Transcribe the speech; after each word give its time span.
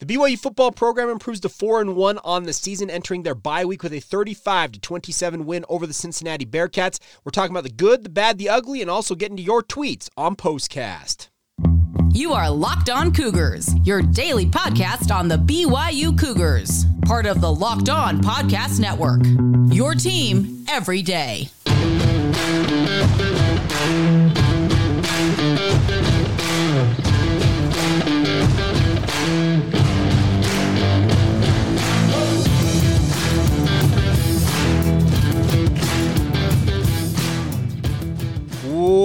The 0.00 0.06
BYU 0.06 0.36
football 0.36 0.72
program 0.72 1.08
improves 1.08 1.38
to 1.40 1.48
4 1.48 1.80
and 1.80 1.94
1 1.94 2.18
on 2.24 2.42
the 2.42 2.52
season, 2.52 2.90
entering 2.90 3.22
their 3.22 3.36
bye 3.36 3.64
week 3.64 3.84
with 3.84 3.92
a 3.92 4.00
35 4.00 4.72
to 4.72 4.80
27 4.80 5.46
win 5.46 5.64
over 5.68 5.86
the 5.86 5.94
Cincinnati 5.94 6.44
Bearcats. 6.44 6.98
We're 7.24 7.30
talking 7.30 7.52
about 7.52 7.62
the 7.62 7.70
good, 7.70 8.02
the 8.02 8.10
bad, 8.10 8.36
the 8.36 8.48
ugly, 8.48 8.82
and 8.82 8.90
also 8.90 9.14
getting 9.14 9.36
to 9.36 9.42
your 9.42 9.62
tweets 9.62 10.08
on 10.16 10.34
Postcast. 10.34 11.28
You 12.10 12.32
are 12.32 12.50
Locked 12.50 12.90
On 12.90 13.12
Cougars, 13.12 13.72
your 13.84 14.02
daily 14.02 14.46
podcast 14.46 15.14
on 15.14 15.28
the 15.28 15.36
BYU 15.36 16.18
Cougars, 16.18 16.86
part 17.06 17.24
of 17.24 17.40
the 17.40 17.52
Locked 17.52 17.88
On 17.88 18.20
Podcast 18.20 18.80
Network. 18.80 19.20
Your 19.72 19.94
team 19.94 20.64
every 20.68 21.02
day. 21.02 21.50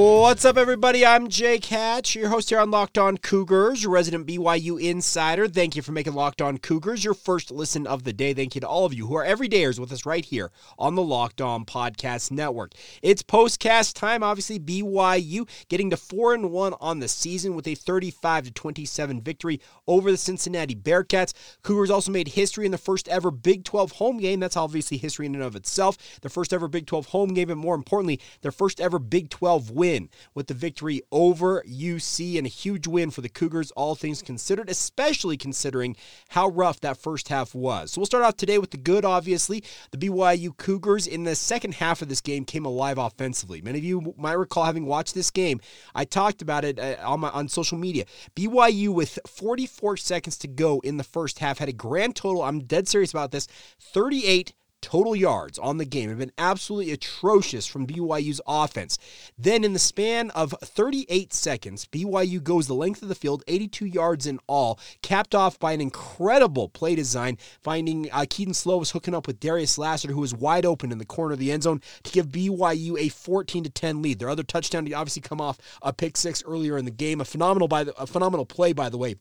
What's 0.01 0.45
up, 0.45 0.55
everybody? 0.55 1.05
I'm 1.05 1.27
Jake 1.27 1.65
Hatch, 1.65 2.15
your 2.15 2.29
host 2.29 2.51
here 2.51 2.59
on 2.61 2.71
Locked 2.71 2.97
On 2.97 3.17
Cougars, 3.17 3.83
your 3.83 3.91
resident 3.91 4.25
BYU 4.27 4.81
insider. 4.81 5.45
Thank 5.45 5.75
you 5.75 5.81
for 5.81 5.91
making 5.91 6.13
Locked 6.13 6.41
On 6.41 6.57
Cougars 6.57 7.03
your 7.03 7.13
first 7.13 7.51
listen 7.51 7.85
of 7.85 8.05
the 8.05 8.13
day. 8.13 8.33
Thank 8.33 8.55
you 8.55 8.61
to 8.61 8.67
all 8.67 8.85
of 8.85 8.93
you 8.93 9.07
who 9.07 9.15
are 9.15 9.25
everydayers 9.25 9.77
with 9.77 9.91
us 9.91 10.05
right 10.05 10.23
here 10.23 10.51
on 10.77 10.95
the 10.95 11.01
Locked 11.01 11.41
On 11.41 11.65
Podcast 11.65 12.31
Network. 12.31 12.75
It's 13.01 13.21
postcast 13.21 13.93
time. 13.95 14.23
Obviously, 14.23 14.57
BYU 14.57 15.49
getting 15.67 15.89
to 15.89 15.97
four 15.97 16.33
and 16.33 16.49
one 16.49 16.75
on 16.79 16.99
the 16.99 17.09
season 17.09 17.53
with 17.53 17.67
a 17.67 17.75
35 17.75 18.45
to 18.45 18.51
27 18.51 19.19
victory 19.19 19.59
over 19.85 20.11
the 20.11 20.17
Cincinnati 20.17 20.75
Bearcats. 20.75 21.33
Cougars 21.61 21.91
also 21.91 22.09
made 22.09 22.29
history 22.29 22.65
in 22.65 22.71
the 22.71 22.77
first 22.77 23.09
ever 23.09 23.31
Big 23.31 23.65
12 23.65 23.91
home 23.93 24.17
game. 24.17 24.39
That's 24.39 24.55
obviously 24.55 24.95
history 24.95 25.25
in 25.25 25.35
and 25.35 25.43
of 25.43 25.57
itself. 25.57 25.97
The 26.21 26.29
first 26.29 26.53
ever 26.53 26.69
Big 26.69 26.85
12 26.85 27.07
home 27.07 27.33
game, 27.33 27.49
and 27.49 27.59
more 27.59 27.75
importantly, 27.75 28.21
their 28.43 28.53
first 28.53 28.79
ever 28.79 28.97
Big 28.97 29.29
12 29.29 29.71
win 29.71 29.88
with 30.33 30.47
the 30.47 30.53
victory 30.53 31.01
over 31.11 31.63
UC 31.67 32.37
and 32.37 32.45
a 32.45 32.49
huge 32.49 32.87
win 32.87 33.11
for 33.11 33.21
the 33.21 33.29
Cougars, 33.29 33.71
all 33.71 33.95
things 33.95 34.21
considered, 34.21 34.69
especially 34.69 35.37
considering 35.37 35.95
how 36.29 36.47
rough 36.49 36.79
that 36.81 36.97
first 36.97 37.29
half 37.29 37.55
was. 37.55 37.91
So 37.91 38.01
we'll 38.01 38.05
start 38.05 38.23
off 38.23 38.37
today 38.37 38.57
with 38.57 38.71
the 38.71 38.77
good, 38.77 39.05
obviously. 39.05 39.63
The 39.91 39.97
BYU 39.97 40.55
Cougars 40.55 41.07
in 41.07 41.23
the 41.23 41.35
second 41.35 41.75
half 41.75 42.01
of 42.01 42.09
this 42.09 42.21
game 42.21 42.45
came 42.45 42.65
alive 42.65 42.97
offensively. 42.97 43.61
Many 43.61 43.79
of 43.79 43.83
you 43.83 44.13
might 44.17 44.33
recall 44.33 44.65
having 44.65 44.85
watched 44.85 45.15
this 45.15 45.31
game. 45.31 45.59
I 45.95 46.05
talked 46.05 46.41
about 46.41 46.65
it 46.65 46.79
uh, 46.79 46.95
on, 47.03 47.21
my, 47.21 47.29
on 47.29 47.47
social 47.47 47.77
media. 47.77 48.05
BYU, 48.35 48.89
with 48.89 49.19
44 49.27 49.97
seconds 49.97 50.37
to 50.39 50.47
go 50.47 50.79
in 50.81 50.97
the 50.97 51.03
first 51.03 51.39
half, 51.39 51.57
had 51.57 51.69
a 51.69 51.73
grand 51.73 52.15
total, 52.15 52.43
I'm 52.43 52.59
dead 52.59 52.87
serious 52.87 53.11
about 53.11 53.31
this, 53.31 53.47
38 53.79 54.53
total 54.81 55.15
yards 55.15 55.57
on 55.59 55.77
the 55.77 55.85
game 55.85 56.09
have 56.09 56.19
been 56.19 56.31
absolutely 56.37 56.91
atrocious 56.91 57.65
from 57.65 57.87
BYU's 57.87 58.41
offense. 58.47 58.97
Then, 59.37 59.63
in 59.63 59.73
the 59.73 59.79
span 59.79 60.31
of 60.31 60.53
38 60.63 61.33
seconds, 61.33 61.85
BYU 61.85 62.43
goes 62.43 62.67
the 62.67 62.73
length 62.73 63.01
of 63.01 63.09
the 63.09 63.15
field, 63.15 63.43
82 63.47 63.85
yards 63.85 64.25
in 64.25 64.39
all, 64.47 64.79
capped 65.01 65.35
off 65.35 65.59
by 65.59 65.73
an 65.73 65.81
incredible 65.81 66.69
play 66.69 66.95
design, 66.95 67.37
finding 67.61 68.09
uh, 68.11 68.25
Kedon 68.29 68.53
Slovis 68.53 68.91
hooking 68.91 69.15
up 69.15 69.27
with 69.27 69.39
Darius 69.39 69.77
Lassiter, 69.77 70.13
who 70.13 70.21
was 70.21 70.33
wide 70.33 70.65
open 70.65 70.91
in 70.91 70.97
the 70.97 71.05
corner 71.05 71.33
of 71.33 71.39
the 71.39 71.51
end 71.51 71.63
zone 71.63 71.81
to 72.03 72.11
give 72.11 72.27
BYU 72.27 72.97
a 72.99 73.09
14 73.09 73.63
to 73.63 73.69
10 73.69 74.01
lead. 74.01 74.19
Their 74.19 74.29
other 74.29 74.43
touchdown 74.43 74.85
to 74.85 74.93
obviously 74.93 75.21
come 75.21 75.41
off 75.41 75.57
a 75.81 75.93
pick 75.93 76.17
six 76.17 76.43
earlier 76.43 76.77
in 76.77 76.85
the 76.85 76.91
game, 76.91 77.21
a 77.21 77.25
phenomenal 77.25 77.67
by 77.67 77.83
the, 77.83 77.95
a 78.01 78.07
phenomenal 78.07 78.45
play 78.45 78.73
by 78.73 78.89
the 78.89 78.97
way 78.97 79.15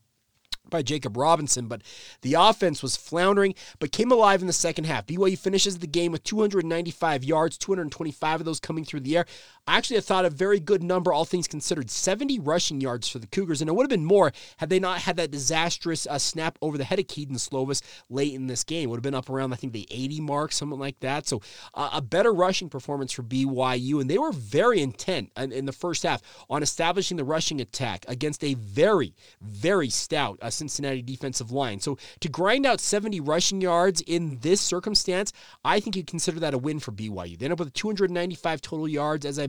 by 0.71 0.83
Jakob 0.83 1.17
Robinson, 1.17 1.67
but 1.67 1.83
the 2.23 2.35
offense 2.35 2.83
was 2.83 2.97
floundering, 2.97 3.55
but 3.79 3.93
came 3.93 4.13
alive 4.13 4.41
in 4.41 4.47
the 4.47 4.53
second 4.53 4.85
half. 4.85 5.07
BYU 5.07 5.39
finishes 5.39 5.79
the 5.79 5.87
game 5.87 6.13
with 6.13 6.25
295 6.25 7.25
yards, 7.25 7.59
225 7.59 8.41
of 8.41 8.45
those 8.45 8.61
coming 8.61 8.85
through 8.85 9.01
the 9.01 9.17
air. 9.17 9.27
Actually, 9.69 9.99
I 9.99 10.01
thought 10.01 10.25
a 10.25 10.31
very 10.31 10.61
good 10.61 10.83
number, 10.83 11.13
all 11.13 11.27
things 11.27 11.47
considered, 11.47 11.91
70 11.91 12.39
rushing 12.39 12.81
yards 12.81 13.07
for 13.07 13.19
the 13.19 13.27
Cougars, 13.27 13.61
and 13.61 13.69
it 13.69 13.75
would 13.75 13.85
have 13.85 13.91
been 13.91 14.05
more 14.05 14.33
had 14.57 14.71
they 14.71 14.81
not 14.81 15.01
had 15.01 15.17
that 15.19 15.31
disastrous 15.31 16.07
uh, 16.07 16.19
snap 16.19 16.59
over 16.63 16.79
the 16.79 16.85
head 16.85 16.99
of 16.99 17.07
Kedon 17.07 17.37
Slovis 17.37 17.83
late 18.09 18.33
in 18.33 18.47
this 18.47 18.65
game. 18.65 18.85
It 18.85 18.87
would 18.91 18.97
have 18.97 19.03
been 19.03 19.15
up 19.15 19.29
around, 19.29 19.53
I 19.53 19.57
think, 19.57 19.75
the 19.75 19.87
80 19.91 20.23
mark, 20.23 20.53
something 20.53 20.79
like 20.79 20.99
that. 21.01 21.29
So 21.29 21.43
uh, 21.75 21.91
a 21.93 22.01
better 22.01 22.33
rushing 22.33 22.71
performance 22.71 23.13
for 23.13 23.23
BYU, 23.23 24.01
and 24.01 24.09
they 24.09 24.17
were 24.17 24.33
very 24.33 24.81
intent 24.81 25.33
in, 25.37 25.53
in, 25.53 25.67
the 25.67 25.73
first 25.73 26.03
half 26.03 26.23
on 26.49 26.63
establishing 26.63 27.19
the 27.19 27.25
rushing 27.25 27.61
attack 27.61 28.07
against 28.09 28.43
a 28.43 28.55
very, 28.55 29.15
very 29.43 29.91
stout 29.91 30.39
uh, 30.41 30.49
Cincinnati 30.49 31.03
defensive 31.03 31.53
line. 31.53 31.79
So 31.79 31.99
to 32.21 32.29
grind 32.31 32.65
out 32.65 32.81
70 32.81 33.21
rushing 33.21 33.61
yards 33.61 34.01
in 34.01 34.39
this 34.41 34.63
circumstance, 34.63 35.35
I 35.63 35.79
think 35.79 35.95
you 35.95 36.05
consider 36.05 36.41
that 36.41 36.55
a 36.55 36.59
win 36.59 36.81
for 36.81 36.93
BYU. 36.93 37.39
They 37.39 37.45
end 37.45 37.53
up 37.53 37.59
with 37.59 37.75
295 37.75 38.63
total 38.63 38.89
yards, 38.89 39.27
as 39.27 39.39
I 39.39 39.47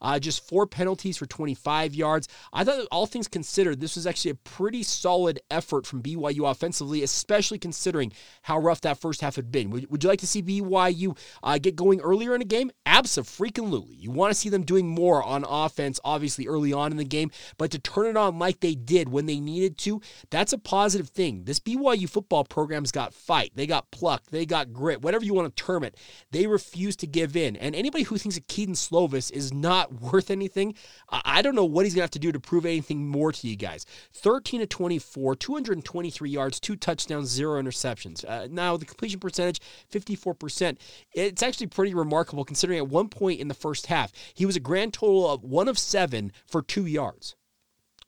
uh, 0.00 0.18
just 0.18 0.46
four 0.46 0.66
penalties 0.66 1.16
for 1.16 1.26
25 1.26 1.94
yards. 1.94 2.28
I 2.52 2.64
thought, 2.64 2.86
all 2.90 3.06
things 3.06 3.28
considered, 3.28 3.80
this 3.80 3.96
was 3.96 4.06
actually 4.06 4.32
a 4.32 4.36
pretty 4.36 4.82
solid 4.82 5.40
effort 5.50 5.86
from 5.86 6.02
BYU 6.02 6.50
offensively, 6.50 7.02
especially 7.02 7.58
considering 7.58 8.12
how 8.42 8.58
rough 8.58 8.80
that 8.82 8.98
first 8.98 9.20
half 9.20 9.36
had 9.36 9.50
been. 9.50 9.70
Would, 9.70 9.90
would 9.90 10.02
you 10.02 10.08
like 10.08 10.20
to 10.20 10.26
see 10.26 10.42
BYU 10.42 11.16
uh, 11.42 11.58
get 11.58 11.76
going 11.76 12.00
earlier 12.00 12.34
in 12.34 12.42
a 12.42 12.46
game? 12.46 12.70
Absolutely. 12.86 13.94
You 13.94 14.10
want 14.10 14.32
to 14.32 14.38
see 14.38 14.48
them 14.48 14.62
doing 14.62 14.88
more 14.88 15.22
on 15.22 15.44
offense, 15.48 16.00
obviously, 16.04 16.46
early 16.46 16.72
on 16.72 16.90
in 16.90 16.98
the 16.98 17.04
game, 17.04 17.30
but 17.56 17.70
to 17.70 17.78
turn 17.78 18.06
it 18.06 18.16
on 18.16 18.38
like 18.38 18.60
they 18.60 18.74
did 18.74 19.08
when 19.08 19.26
they 19.26 19.40
needed 19.40 19.78
to, 19.78 20.00
that's 20.30 20.52
a 20.52 20.58
positive 20.58 21.08
thing. 21.08 21.44
This 21.44 21.60
BYU 21.60 22.08
football 22.08 22.44
program's 22.44 22.92
got 22.92 23.14
fight, 23.14 23.52
they 23.54 23.66
got 23.66 23.90
pluck, 23.90 24.24
they 24.30 24.46
got 24.46 24.72
grit, 24.72 25.02
whatever 25.02 25.24
you 25.24 25.34
want 25.34 25.54
to 25.54 25.62
term 25.62 25.84
it. 25.84 25.96
They 26.30 26.46
refuse 26.46 26.96
to 26.96 27.06
give 27.06 27.36
in. 27.36 27.56
And 27.56 27.74
anybody 27.74 28.04
who 28.04 28.18
thinks 28.18 28.36
that 28.36 28.48
Kedon 28.48 28.74
Slovis 28.74 29.27
is 29.30 29.52
not 29.52 29.92
worth 30.00 30.30
anything, 30.30 30.74
I 31.10 31.42
don't 31.42 31.54
know 31.54 31.64
what 31.64 31.84
he's 31.84 31.94
going 31.94 32.00
to 32.00 32.04
have 32.04 32.10
to 32.12 32.18
do 32.18 32.32
to 32.32 32.40
prove 32.40 32.66
anything 32.66 33.06
more 33.06 33.32
to 33.32 33.48
you 33.48 33.56
guys. 33.56 33.86
13 34.14 34.60
to 34.60 34.66
24, 34.66 35.36
223 35.36 36.30
yards, 36.30 36.60
two 36.60 36.76
touchdowns, 36.76 37.28
zero 37.28 37.60
interceptions. 37.60 38.24
Uh, 38.28 38.48
now, 38.50 38.76
the 38.76 38.84
completion 38.84 39.20
percentage, 39.20 39.60
54%. 39.92 40.78
It's 41.12 41.42
actually 41.42 41.68
pretty 41.68 41.94
remarkable 41.94 42.44
considering 42.44 42.78
at 42.78 42.88
one 42.88 43.08
point 43.08 43.40
in 43.40 43.48
the 43.48 43.54
first 43.54 43.86
half, 43.86 44.12
he 44.34 44.46
was 44.46 44.56
a 44.56 44.60
grand 44.60 44.92
total 44.94 45.30
of 45.30 45.44
one 45.44 45.68
of 45.68 45.78
seven 45.78 46.32
for 46.46 46.62
two 46.62 46.86
yards. 46.86 47.34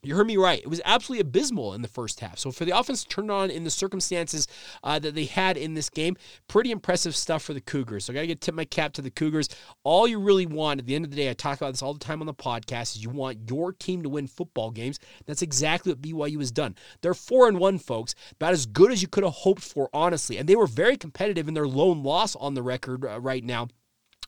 You 0.03 0.15
heard 0.15 0.25
me 0.25 0.37
right. 0.37 0.59
It 0.59 0.67
was 0.67 0.81
absolutely 0.83 1.21
abysmal 1.21 1.75
in 1.75 1.83
the 1.83 1.87
first 1.87 2.21
half. 2.21 2.39
So 2.39 2.51
for 2.51 2.65
the 2.65 2.75
offense 2.75 3.03
to 3.03 3.09
turn 3.09 3.29
on 3.29 3.51
in 3.51 3.63
the 3.63 3.69
circumstances 3.69 4.47
uh, 4.83 4.97
that 4.97 5.13
they 5.13 5.25
had 5.25 5.57
in 5.57 5.75
this 5.75 5.91
game, 5.91 6.17
pretty 6.47 6.71
impressive 6.71 7.15
stuff 7.15 7.43
for 7.43 7.53
the 7.53 7.61
Cougars. 7.61 8.05
So 8.05 8.13
I 8.13 8.15
got 8.15 8.21
to 8.21 8.27
get 8.27 8.41
tip 8.41 8.55
my 8.55 8.65
cap 8.65 8.93
to 8.93 9.03
the 9.03 9.11
Cougars. 9.11 9.47
All 9.83 10.07
you 10.07 10.19
really 10.19 10.47
want 10.47 10.79
at 10.79 10.87
the 10.87 10.95
end 10.95 11.05
of 11.05 11.11
the 11.11 11.17
day, 11.17 11.29
I 11.29 11.33
talk 11.33 11.57
about 11.57 11.73
this 11.73 11.83
all 11.83 11.93
the 11.93 11.99
time 11.99 12.19
on 12.19 12.25
the 12.25 12.33
podcast, 12.33 12.95
is 12.95 13.03
you 13.03 13.11
want 13.11 13.47
your 13.47 13.73
team 13.73 14.01
to 14.01 14.09
win 14.09 14.25
football 14.25 14.71
games. 14.71 14.97
That's 15.27 15.43
exactly 15.43 15.91
what 15.91 16.01
BYU 16.01 16.39
has 16.39 16.51
done. 16.51 16.75
They're 17.01 17.13
four 17.13 17.47
and 17.47 17.59
one, 17.59 17.77
folks, 17.77 18.15
about 18.31 18.53
as 18.53 18.65
good 18.65 18.91
as 18.91 19.03
you 19.03 19.07
could 19.07 19.23
have 19.23 19.33
hoped 19.33 19.61
for, 19.61 19.87
honestly. 19.93 20.37
And 20.37 20.49
they 20.49 20.55
were 20.55 20.65
very 20.65 20.97
competitive 20.97 21.47
in 21.47 21.53
their 21.53 21.67
lone 21.67 22.01
loss 22.01 22.35
on 22.37 22.55
the 22.55 22.63
record 22.63 23.05
uh, 23.05 23.19
right 23.19 23.43
now 23.43 23.67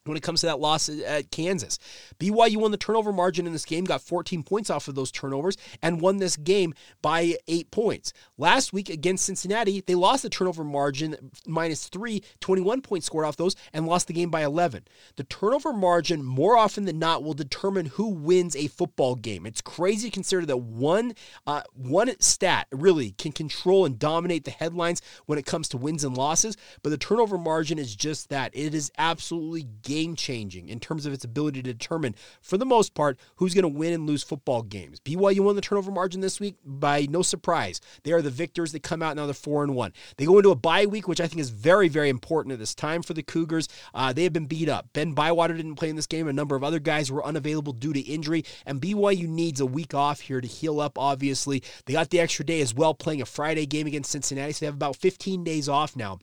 when 0.05 0.17
it 0.17 0.23
comes 0.23 0.41
to 0.41 0.47
that 0.47 0.59
loss 0.59 0.89
at 0.89 1.31
Kansas. 1.31 1.79
BYU 2.19 2.57
won 2.57 2.71
the 2.71 2.77
turnover 2.77 3.13
margin 3.13 3.47
in 3.47 3.53
this 3.53 3.65
game, 3.65 3.85
got 3.85 4.01
14 4.01 4.44
points 4.44 4.69
off 4.69 4.88
of 4.88 4.95
those 4.95 5.11
turnovers, 5.11 5.57
and 5.81 6.01
won 6.01 6.17
this 6.17 6.35
game 6.35 6.73
by 7.01 7.35
eight 7.47 7.71
points. 7.71 8.11
Last 8.38 8.73
week 8.73 8.89
against 8.89 9.25
Cincinnati, 9.25 9.81
they 9.81 9.95
lost 9.95 10.23
the 10.23 10.29
turnover 10.29 10.63
margin 10.63 11.31
minus 11.47 11.88
three, 11.88 12.23
21 12.41 12.81
points 12.81 13.05
scored 13.05 13.25
off 13.25 13.38
those, 13.38 13.55
and 13.71 13.88
lost 13.88 14.07
the 14.07 14.13
game 14.13 14.29
by 14.29 14.44
11. 14.44 14.85
The 15.15 15.23
turnover 15.23 15.71
margin, 15.71 16.23
more 16.23 16.57
often 16.57 16.85
than 16.85 17.00
not, 17.00 17.23
will 17.23 17.33
determine 17.33 17.85
who 17.85 18.09
wins 18.09 18.55
a 18.55 18.67
football 18.67 19.15
game. 19.15 19.45
It's 19.45 19.61
crazy 19.61 20.09
to 20.09 20.13
consider 20.13 20.45
that 20.45 20.57
one, 20.57 21.13
uh, 21.47 21.61
one 21.73 22.11
stat 22.19 22.67
really 22.71 23.11
can 23.11 23.31
control 23.31 23.85
and 23.85 23.97
dominate 23.97 24.44
the 24.44 24.51
headlines 24.51 25.01
when 25.25 25.39
it 25.39 25.45
comes 25.45 25.69
to 25.69 25.77
wins 25.77 26.03
and 26.03 26.17
losses, 26.17 26.57
but 26.81 26.89
the 26.89 26.97
turnover 26.97 27.38
margin 27.38 27.79
is 27.79 27.95
just 27.95 28.29
that. 28.29 28.51
It 28.53 28.73
is 28.73 28.91
absolutely 28.97 29.63
game 29.81 29.92
changing 30.15 30.69
in 30.69 30.79
terms 30.79 31.05
of 31.05 31.13
its 31.13 31.23
ability 31.23 31.61
to 31.61 31.73
determine, 31.73 32.15
for 32.41 32.57
the 32.57 32.65
most 32.65 32.93
part, 32.93 33.17
who's 33.37 33.53
going 33.53 33.63
to 33.63 33.67
win 33.67 33.93
and 33.93 34.07
lose 34.07 34.23
football 34.23 34.61
games. 34.61 34.99
BYU 34.99 35.41
won 35.41 35.55
the 35.55 35.61
turnover 35.61 35.91
margin 35.91 36.21
this 36.21 36.39
week 36.39 36.55
by 36.65 37.07
no 37.09 37.21
surprise. 37.21 37.81
They 38.03 38.11
are 38.11 38.21
the 38.21 38.29
victors. 38.29 38.71
They 38.71 38.79
come 38.79 39.01
out 39.01 39.15
now 39.15 39.25
they're 39.25 39.33
four 39.33 39.63
and 39.63 39.75
one. 39.75 39.93
They 40.17 40.25
go 40.25 40.37
into 40.37 40.51
a 40.51 40.55
bye 40.55 40.85
week, 40.85 41.07
which 41.07 41.21
I 41.21 41.27
think 41.27 41.39
is 41.39 41.49
very, 41.49 41.87
very 41.87 42.09
important 42.09 42.53
at 42.53 42.59
this 42.59 42.75
time 42.75 43.01
for 43.01 43.13
the 43.13 43.23
Cougars. 43.23 43.67
Uh, 43.93 44.13
they 44.13 44.23
have 44.23 44.33
been 44.33 44.45
beat 44.45 44.69
up. 44.69 44.89
Ben 44.93 45.13
Bywater 45.13 45.55
didn't 45.55 45.75
play 45.75 45.89
in 45.89 45.95
this 45.95 46.07
game. 46.07 46.27
A 46.27 46.33
number 46.33 46.55
of 46.55 46.63
other 46.63 46.79
guys 46.79 47.11
were 47.11 47.25
unavailable 47.25 47.73
due 47.73 47.93
to 47.93 47.99
injury, 47.99 48.43
and 48.65 48.81
BYU 48.81 49.27
needs 49.27 49.59
a 49.59 49.65
week 49.65 49.93
off 49.93 50.21
here 50.21 50.41
to 50.41 50.47
heal 50.47 50.79
up. 50.79 50.97
Obviously, 50.97 51.63
they 51.85 51.93
got 51.93 52.09
the 52.09 52.19
extra 52.19 52.45
day 52.45 52.61
as 52.61 52.73
well, 52.73 52.93
playing 52.93 53.21
a 53.21 53.25
Friday 53.25 53.65
game 53.65 53.87
against 53.87 54.11
Cincinnati, 54.11 54.53
so 54.53 54.59
they 54.61 54.65
have 54.65 54.75
about 54.75 54.95
15 54.95 55.43
days 55.43 55.69
off 55.69 55.95
now 55.95 56.19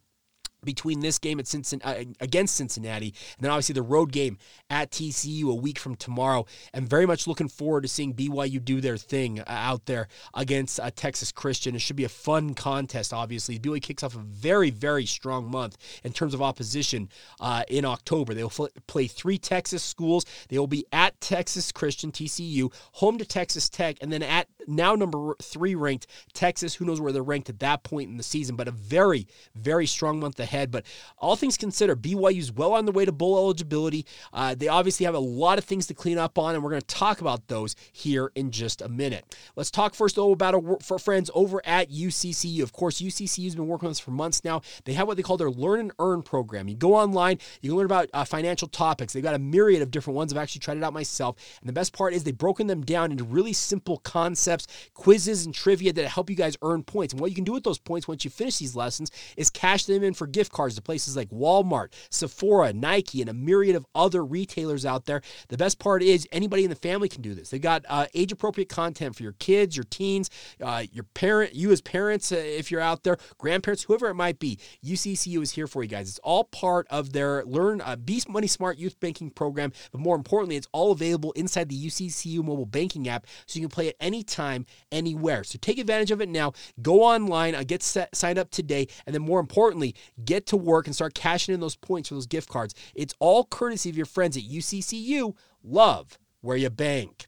between 0.64 1.00
this 1.00 1.18
game 1.18 1.38
at 1.40 1.46
Cincinnati, 1.46 2.08
uh, 2.08 2.12
against 2.20 2.56
Cincinnati 2.56 3.14
and 3.36 3.44
then 3.44 3.50
obviously 3.50 3.74
the 3.74 3.82
road 3.82 4.12
game 4.12 4.38
at 4.68 4.90
TCU 4.90 5.50
a 5.50 5.54
week 5.54 5.78
from 5.78 5.96
tomorrow. 5.96 6.46
And 6.72 6.88
very 6.88 7.06
much 7.06 7.26
looking 7.26 7.48
forward 7.48 7.82
to 7.82 7.88
seeing 7.88 8.14
BYU 8.14 8.64
do 8.64 8.80
their 8.80 8.96
thing 8.96 9.40
uh, 9.40 9.44
out 9.48 9.86
there 9.86 10.08
against 10.34 10.80
uh, 10.80 10.90
Texas 10.94 11.32
Christian. 11.32 11.74
It 11.74 11.80
should 11.80 11.96
be 11.96 12.04
a 12.04 12.08
fun 12.08 12.54
contest, 12.54 13.12
obviously. 13.12 13.58
BYU 13.58 13.82
kicks 13.82 14.02
off 14.02 14.14
a 14.14 14.18
very, 14.18 14.70
very 14.70 15.06
strong 15.06 15.50
month 15.50 15.76
in 16.04 16.12
terms 16.12 16.34
of 16.34 16.42
opposition 16.42 17.08
uh, 17.40 17.64
in 17.68 17.84
October. 17.84 18.34
They 18.34 18.42
will 18.42 18.50
fl- 18.50 18.66
play 18.86 19.06
three 19.06 19.38
Texas 19.38 19.82
schools. 19.82 20.24
They 20.48 20.58
will 20.58 20.66
be 20.66 20.86
at 20.92 21.20
Texas 21.20 21.72
Christian, 21.72 22.12
TCU, 22.12 22.72
home 22.92 23.18
to 23.18 23.24
Texas 23.24 23.68
Tech, 23.68 23.96
and 24.00 24.12
then 24.12 24.22
at 24.22 24.48
now 24.70 24.94
number 24.94 25.34
three 25.42 25.74
ranked 25.74 26.06
Texas. 26.32 26.74
Who 26.74 26.84
knows 26.84 27.00
where 27.00 27.12
they're 27.12 27.22
ranked 27.22 27.48
at 27.48 27.60
that 27.60 27.82
point 27.82 28.10
in 28.10 28.16
the 28.16 28.22
season, 28.22 28.56
but 28.56 28.68
a 28.68 28.72
very, 28.72 29.26
very 29.54 29.86
strong 29.86 30.20
month 30.20 30.38
ahead. 30.40 30.70
But 30.70 30.84
all 31.18 31.36
things 31.36 31.56
considered, 31.56 32.02
BYU's 32.02 32.52
well 32.52 32.72
on 32.74 32.86
the 32.86 32.92
way 32.92 33.04
to 33.04 33.12
bowl 33.12 33.36
eligibility. 33.36 34.06
Uh, 34.32 34.54
they 34.54 34.68
obviously 34.68 35.06
have 35.06 35.14
a 35.14 35.18
lot 35.18 35.58
of 35.58 35.64
things 35.64 35.86
to 35.88 35.94
clean 35.94 36.18
up 36.18 36.38
on, 36.38 36.54
and 36.54 36.62
we're 36.64 36.70
going 36.70 36.80
to 36.80 36.86
talk 36.86 37.20
about 37.20 37.48
those 37.48 37.76
here 37.92 38.30
in 38.34 38.50
just 38.50 38.80
a 38.80 38.88
minute. 38.88 39.36
Let's 39.56 39.70
talk 39.70 39.94
first, 39.94 40.16
though, 40.16 40.32
about 40.32 40.54
our 40.54 40.78
for 40.80 40.98
friends 40.98 41.30
over 41.34 41.60
at 41.64 41.90
UCCU. 41.90 42.62
Of 42.62 42.72
course, 42.72 43.00
UCCU 43.00 43.44
has 43.44 43.54
been 43.54 43.66
working 43.66 43.86
on 43.86 43.90
this 43.90 44.00
for 44.00 44.12
months 44.12 44.44
now. 44.44 44.62
They 44.84 44.92
have 44.94 45.06
what 45.06 45.16
they 45.16 45.22
call 45.22 45.36
their 45.36 45.50
Learn 45.50 45.80
and 45.80 45.92
Earn 45.98 46.22
program. 46.22 46.68
You 46.68 46.76
go 46.76 46.94
online, 46.94 47.38
you 47.60 47.70
can 47.70 47.76
learn 47.76 47.86
about 47.86 48.08
uh, 48.12 48.24
financial 48.24 48.68
topics. 48.68 49.12
They've 49.12 49.22
got 49.22 49.34
a 49.34 49.38
myriad 49.38 49.82
of 49.82 49.90
different 49.90 50.16
ones. 50.16 50.32
I've 50.32 50.38
actually 50.38 50.60
tried 50.60 50.76
it 50.76 50.84
out 50.84 50.92
myself. 50.92 51.36
And 51.60 51.68
the 51.68 51.72
best 51.72 51.92
part 51.92 52.14
is 52.14 52.24
they've 52.24 52.36
broken 52.36 52.66
them 52.66 52.82
down 52.82 53.10
into 53.10 53.24
really 53.24 53.52
simple 53.52 53.98
concepts, 53.98 54.59
quizzes, 54.94 55.44
and 55.44 55.54
trivia 55.54 55.92
that 55.92 56.08
help 56.08 56.30
you 56.30 56.36
guys 56.36 56.56
earn 56.62 56.82
points. 56.82 57.12
And 57.12 57.20
what 57.20 57.30
you 57.30 57.34
can 57.34 57.44
do 57.44 57.52
with 57.52 57.64
those 57.64 57.78
points 57.78 58.08
once 58.08 58.24
you 58.24 58.30
finish 58.30 58.58
these 58.58 58.76
lessons 58.76 59.10
is 59.36 59.50
cash 59.50 59.84
them 59.84 60.02
in 60.02 60.14
for 60.14 60.26
gift 60.26 60.52
cards 60.52 60.74
to 60.76 60.82
places 60.82 61.16
like 61.16 61.30
Walmart, 61.30 61.92
Sephora, 62.10 62.72
Nike, 62.72 63.20
and 63.20 63.30
a 63.30 63.34
myriad 63.34 63.76
of 63.76 63.86
other 63.94 64.24
retailers 64.24 64.86
out 64.86 65.06
there. 65.06 65.22
The 65.48 65.56
best 65.56 65.78
part 65.78 66.02
is 66.02 66.26
anybody 66.32 66.64
in 66.64 66.70
the 66.70 66.76
family 66.76 67.08
can 67.08 67.22
do 67.22 67.34
this. 67.34 67.50
They've 67.50 67.60
got 67.60 67.84
uh, 67.88 68.06
age 68.14 68.32
appropriate 68.32 68.68
content 68.68 69.16
for 69.16 69.22
your 69.22 69.32
kids, 69.32 69.76
your 69.76 69.84
teens, 69.84 70.30
uh, 70.62 70.84
your 70.92 71.04
parent, 71.14 71.54
you 71.54 71.70
as 71.70 71.80
parents, 71.80 72.32
uh, 72.32 72.36
if 72.36 72.70
you're 72.70 72.80
out 72.80 73.02
there, 73.02 73.16
grandparents, 73.38 73.84
whoever 73.84 74.08
it 74.08 74.14
might 74.14 74.38
be. 74.38 74.58
UCCU 74.84 75.42
is 75.42 75.52
here 75.52 75.66
for 75.66 75.82
you 75.82 75.88
guys. 75.88 76.08
It's 76.08 76.18
all 76.20 76.44
part 76.44 76.86
of 76.90 77.12
their 77.12 77.44
Learn 77.44 77.80
uh, 77.80 77.96
Be 77.96 78.22
Money 78.28 78.46
Smart 78.46 78.78
Youth 78.78 78.98
Banking 79.00 79.30
program, 79.30 79.72
but 79.92 80.00
more 80.00 80.16
importantly, 80.16 80.56
it's 80.56 80.68
all 80.72 80.92
available 80.92 81.32
inside 81.32 81.68
the 81.68 81.86
UCCU 81.86 82.44
mobile 82.44 82.66
banking 82.66 83.08
app, 83.08 83.26
so 83.46 83.58
you 83.58 83.66
can 83.66 83.70
play 83.70 83.88
it 83.88 83.96
anytime, 84.40 84.66
anywhere. 84.90 85.44
So 85.44 85.58
take 85.60 85.78
advantage 85.78 86.10
of 86.10 86.20
it 86.20 86.28
now. 86.28 86.52
Go 86.82 87.02
online, 87.02 87.54
uh, 87.54 87.64
get 87.64 87.82
set, 87.82 88.14
signed 88.14 88.38
up 88.38 88.50
today, 88.50 88.86
and 89.06 89.14
then 89.14 89.22
more 89.22 89.40
importantly, 89.40 89.94
get 90.24 90.46
to 90.46 90.56
work 90.56 90.86
and 90.86 90.94
start 90.94 91.14
cashing 91.14 91.54
in 91.54 91.60
those 91.60 91.76
points 91.76 92.08
for 92.08 92.14
those 92.14 92.26
gift 92.26 92.48
cards. 92.48 92.74
It's 92.94 93.14
all 93.18 93.44
courtesy 93.44 93.90
of 93.90 93.96
your 93.96 94.06
friends 94.06 94.36
at 94.36 94.42
UCCU. 94.42 95.34
Love 95.62 96.18
where 96.40 96.56
you 96.56 96.70
bank. 96.70 97.26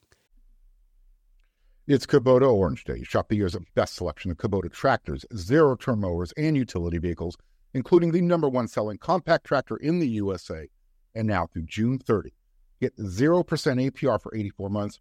It's 1.87 2.06
Kubota 2.06 2.50
Orange 2.50 2.85
Day. 2.85 3.03
Shop 3.03 3.29
the 3.29 3.37
year's 3.37 3.56
best 3.75 3.94
selection 3.97 4.31
of 4.31 4.38
Kubota 4.38 4.73
tractors, 4.73 5.26
zero 5.37 5.76
turn 5.76 6.00
mowers, 6.00 6.32
and 6.37 6.56
utility 6.56 6.99
vehicles, 6.99 7.37
including 7.75 8.12
the 8.12 8.20
number 8.20 8.49
one 8.49 8.69
selling 8.69 8.99
compact 8.99 9.44
tractor 9.44 9.76
in 9.76 9.99
the 9.99 10.09
USA. 10.09 10.69
And 11.14 11.26
now 11.26 11.47
through 11.47 11.64
June 11.64 11.99
30, 11.99 12.32
get 12.81 12.97
0% 12.97 13.44
APR 13.44 14.23
for 14.23 14.35
84 14.35 14.70
months 14.70 15.00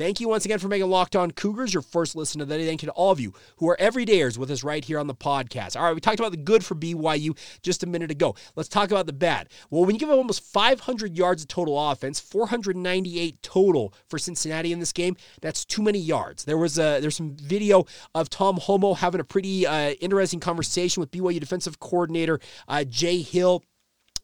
Thank 0.00 0.18
you 0.18 0.30
once 0.30 0.46
again 0.46 0.58
for 0.58 0.68
making 0.68 0.88
Locked 0.88 1.14
On 1.14 1.30
Cougars 1.30 1.74
your 1.74 1.82
first 1.82 2.16
listen 2.16 2.40
of 2.40 2.48
the 2.48 2.56
day. 2.56 2.66
Thank 2.66 2.82
you 2.82 2.86
to 2.86 2.92
all 2.92 3.10
of 3.10 3.20
you 3.20 3.34
who 3.58 3.68
are 3.68 3.76
everydayers 3.76 4.38
with 4.38 4.50
us 4.50 4.64
right 4.64 4.82
here 4.82 4.98
on 4.98 5.08
the 5.08 5.14
podcast. 5.14 5.76
All 5.76 5.84
right, 5.84 5.94
we 5.94 6.00
talked 6.00 6.18
about 6.18 6.30
the 6.30 6.38
good 6.38 6.64
for 6.64 6.74
BYU 6.74 7.36
just 7.60 7.82
a 7.82 7.86
minute 7.86 8.10
ago. 8.10 8.34
Let's 8.56 8.70
talk 8.70 8.90
about 8.90 9.04
the 9.04 9.12
bad. 9.12 9.50
Well, 9.68 9.84
when 9.84 9.94
you 9.94 9.98
give 9.98 10.08
up 10.08 10.16
almost 10.16 10.42
500 10.42 11.18
yards 11.18 11.42
of 11.42 11.48
total 11.48 11.90
offense, 11.90 12.18
498 12.18 13.42
total 13.42 13.92
for 14.08 14.18
Cincinnati 14.18 14.72
in 14.72 14.80
this 14.80 14.94
game, 14.94 15.18
that's 15.42 15.66
too 15.66 15.82
many 15.82 15.98
yards. 15.98 16.46
There 16.46 16.56
was 16.56 16.78
a, 16.78 17.00
there's 17.00 17.16
some 17.16 17.36
video 17.36 17.84
of 18.14 18.30
Tom 18.30 18.56
Holmoe 18.56 18.96
having 18.96 19.20
a 19.20 19.24
pretty 19.24 19.66
uh, 19.66 19.90
interesting 20.00 20.40
conversation 20.40 21.02
with 21.02 21.10
BYU 21.10 21.40
defensive 21.40 21.78
coordinator 21.78 22.40
uh, 22.68 22.84
Jay 22.84 23.20
Hill 23.20 23.62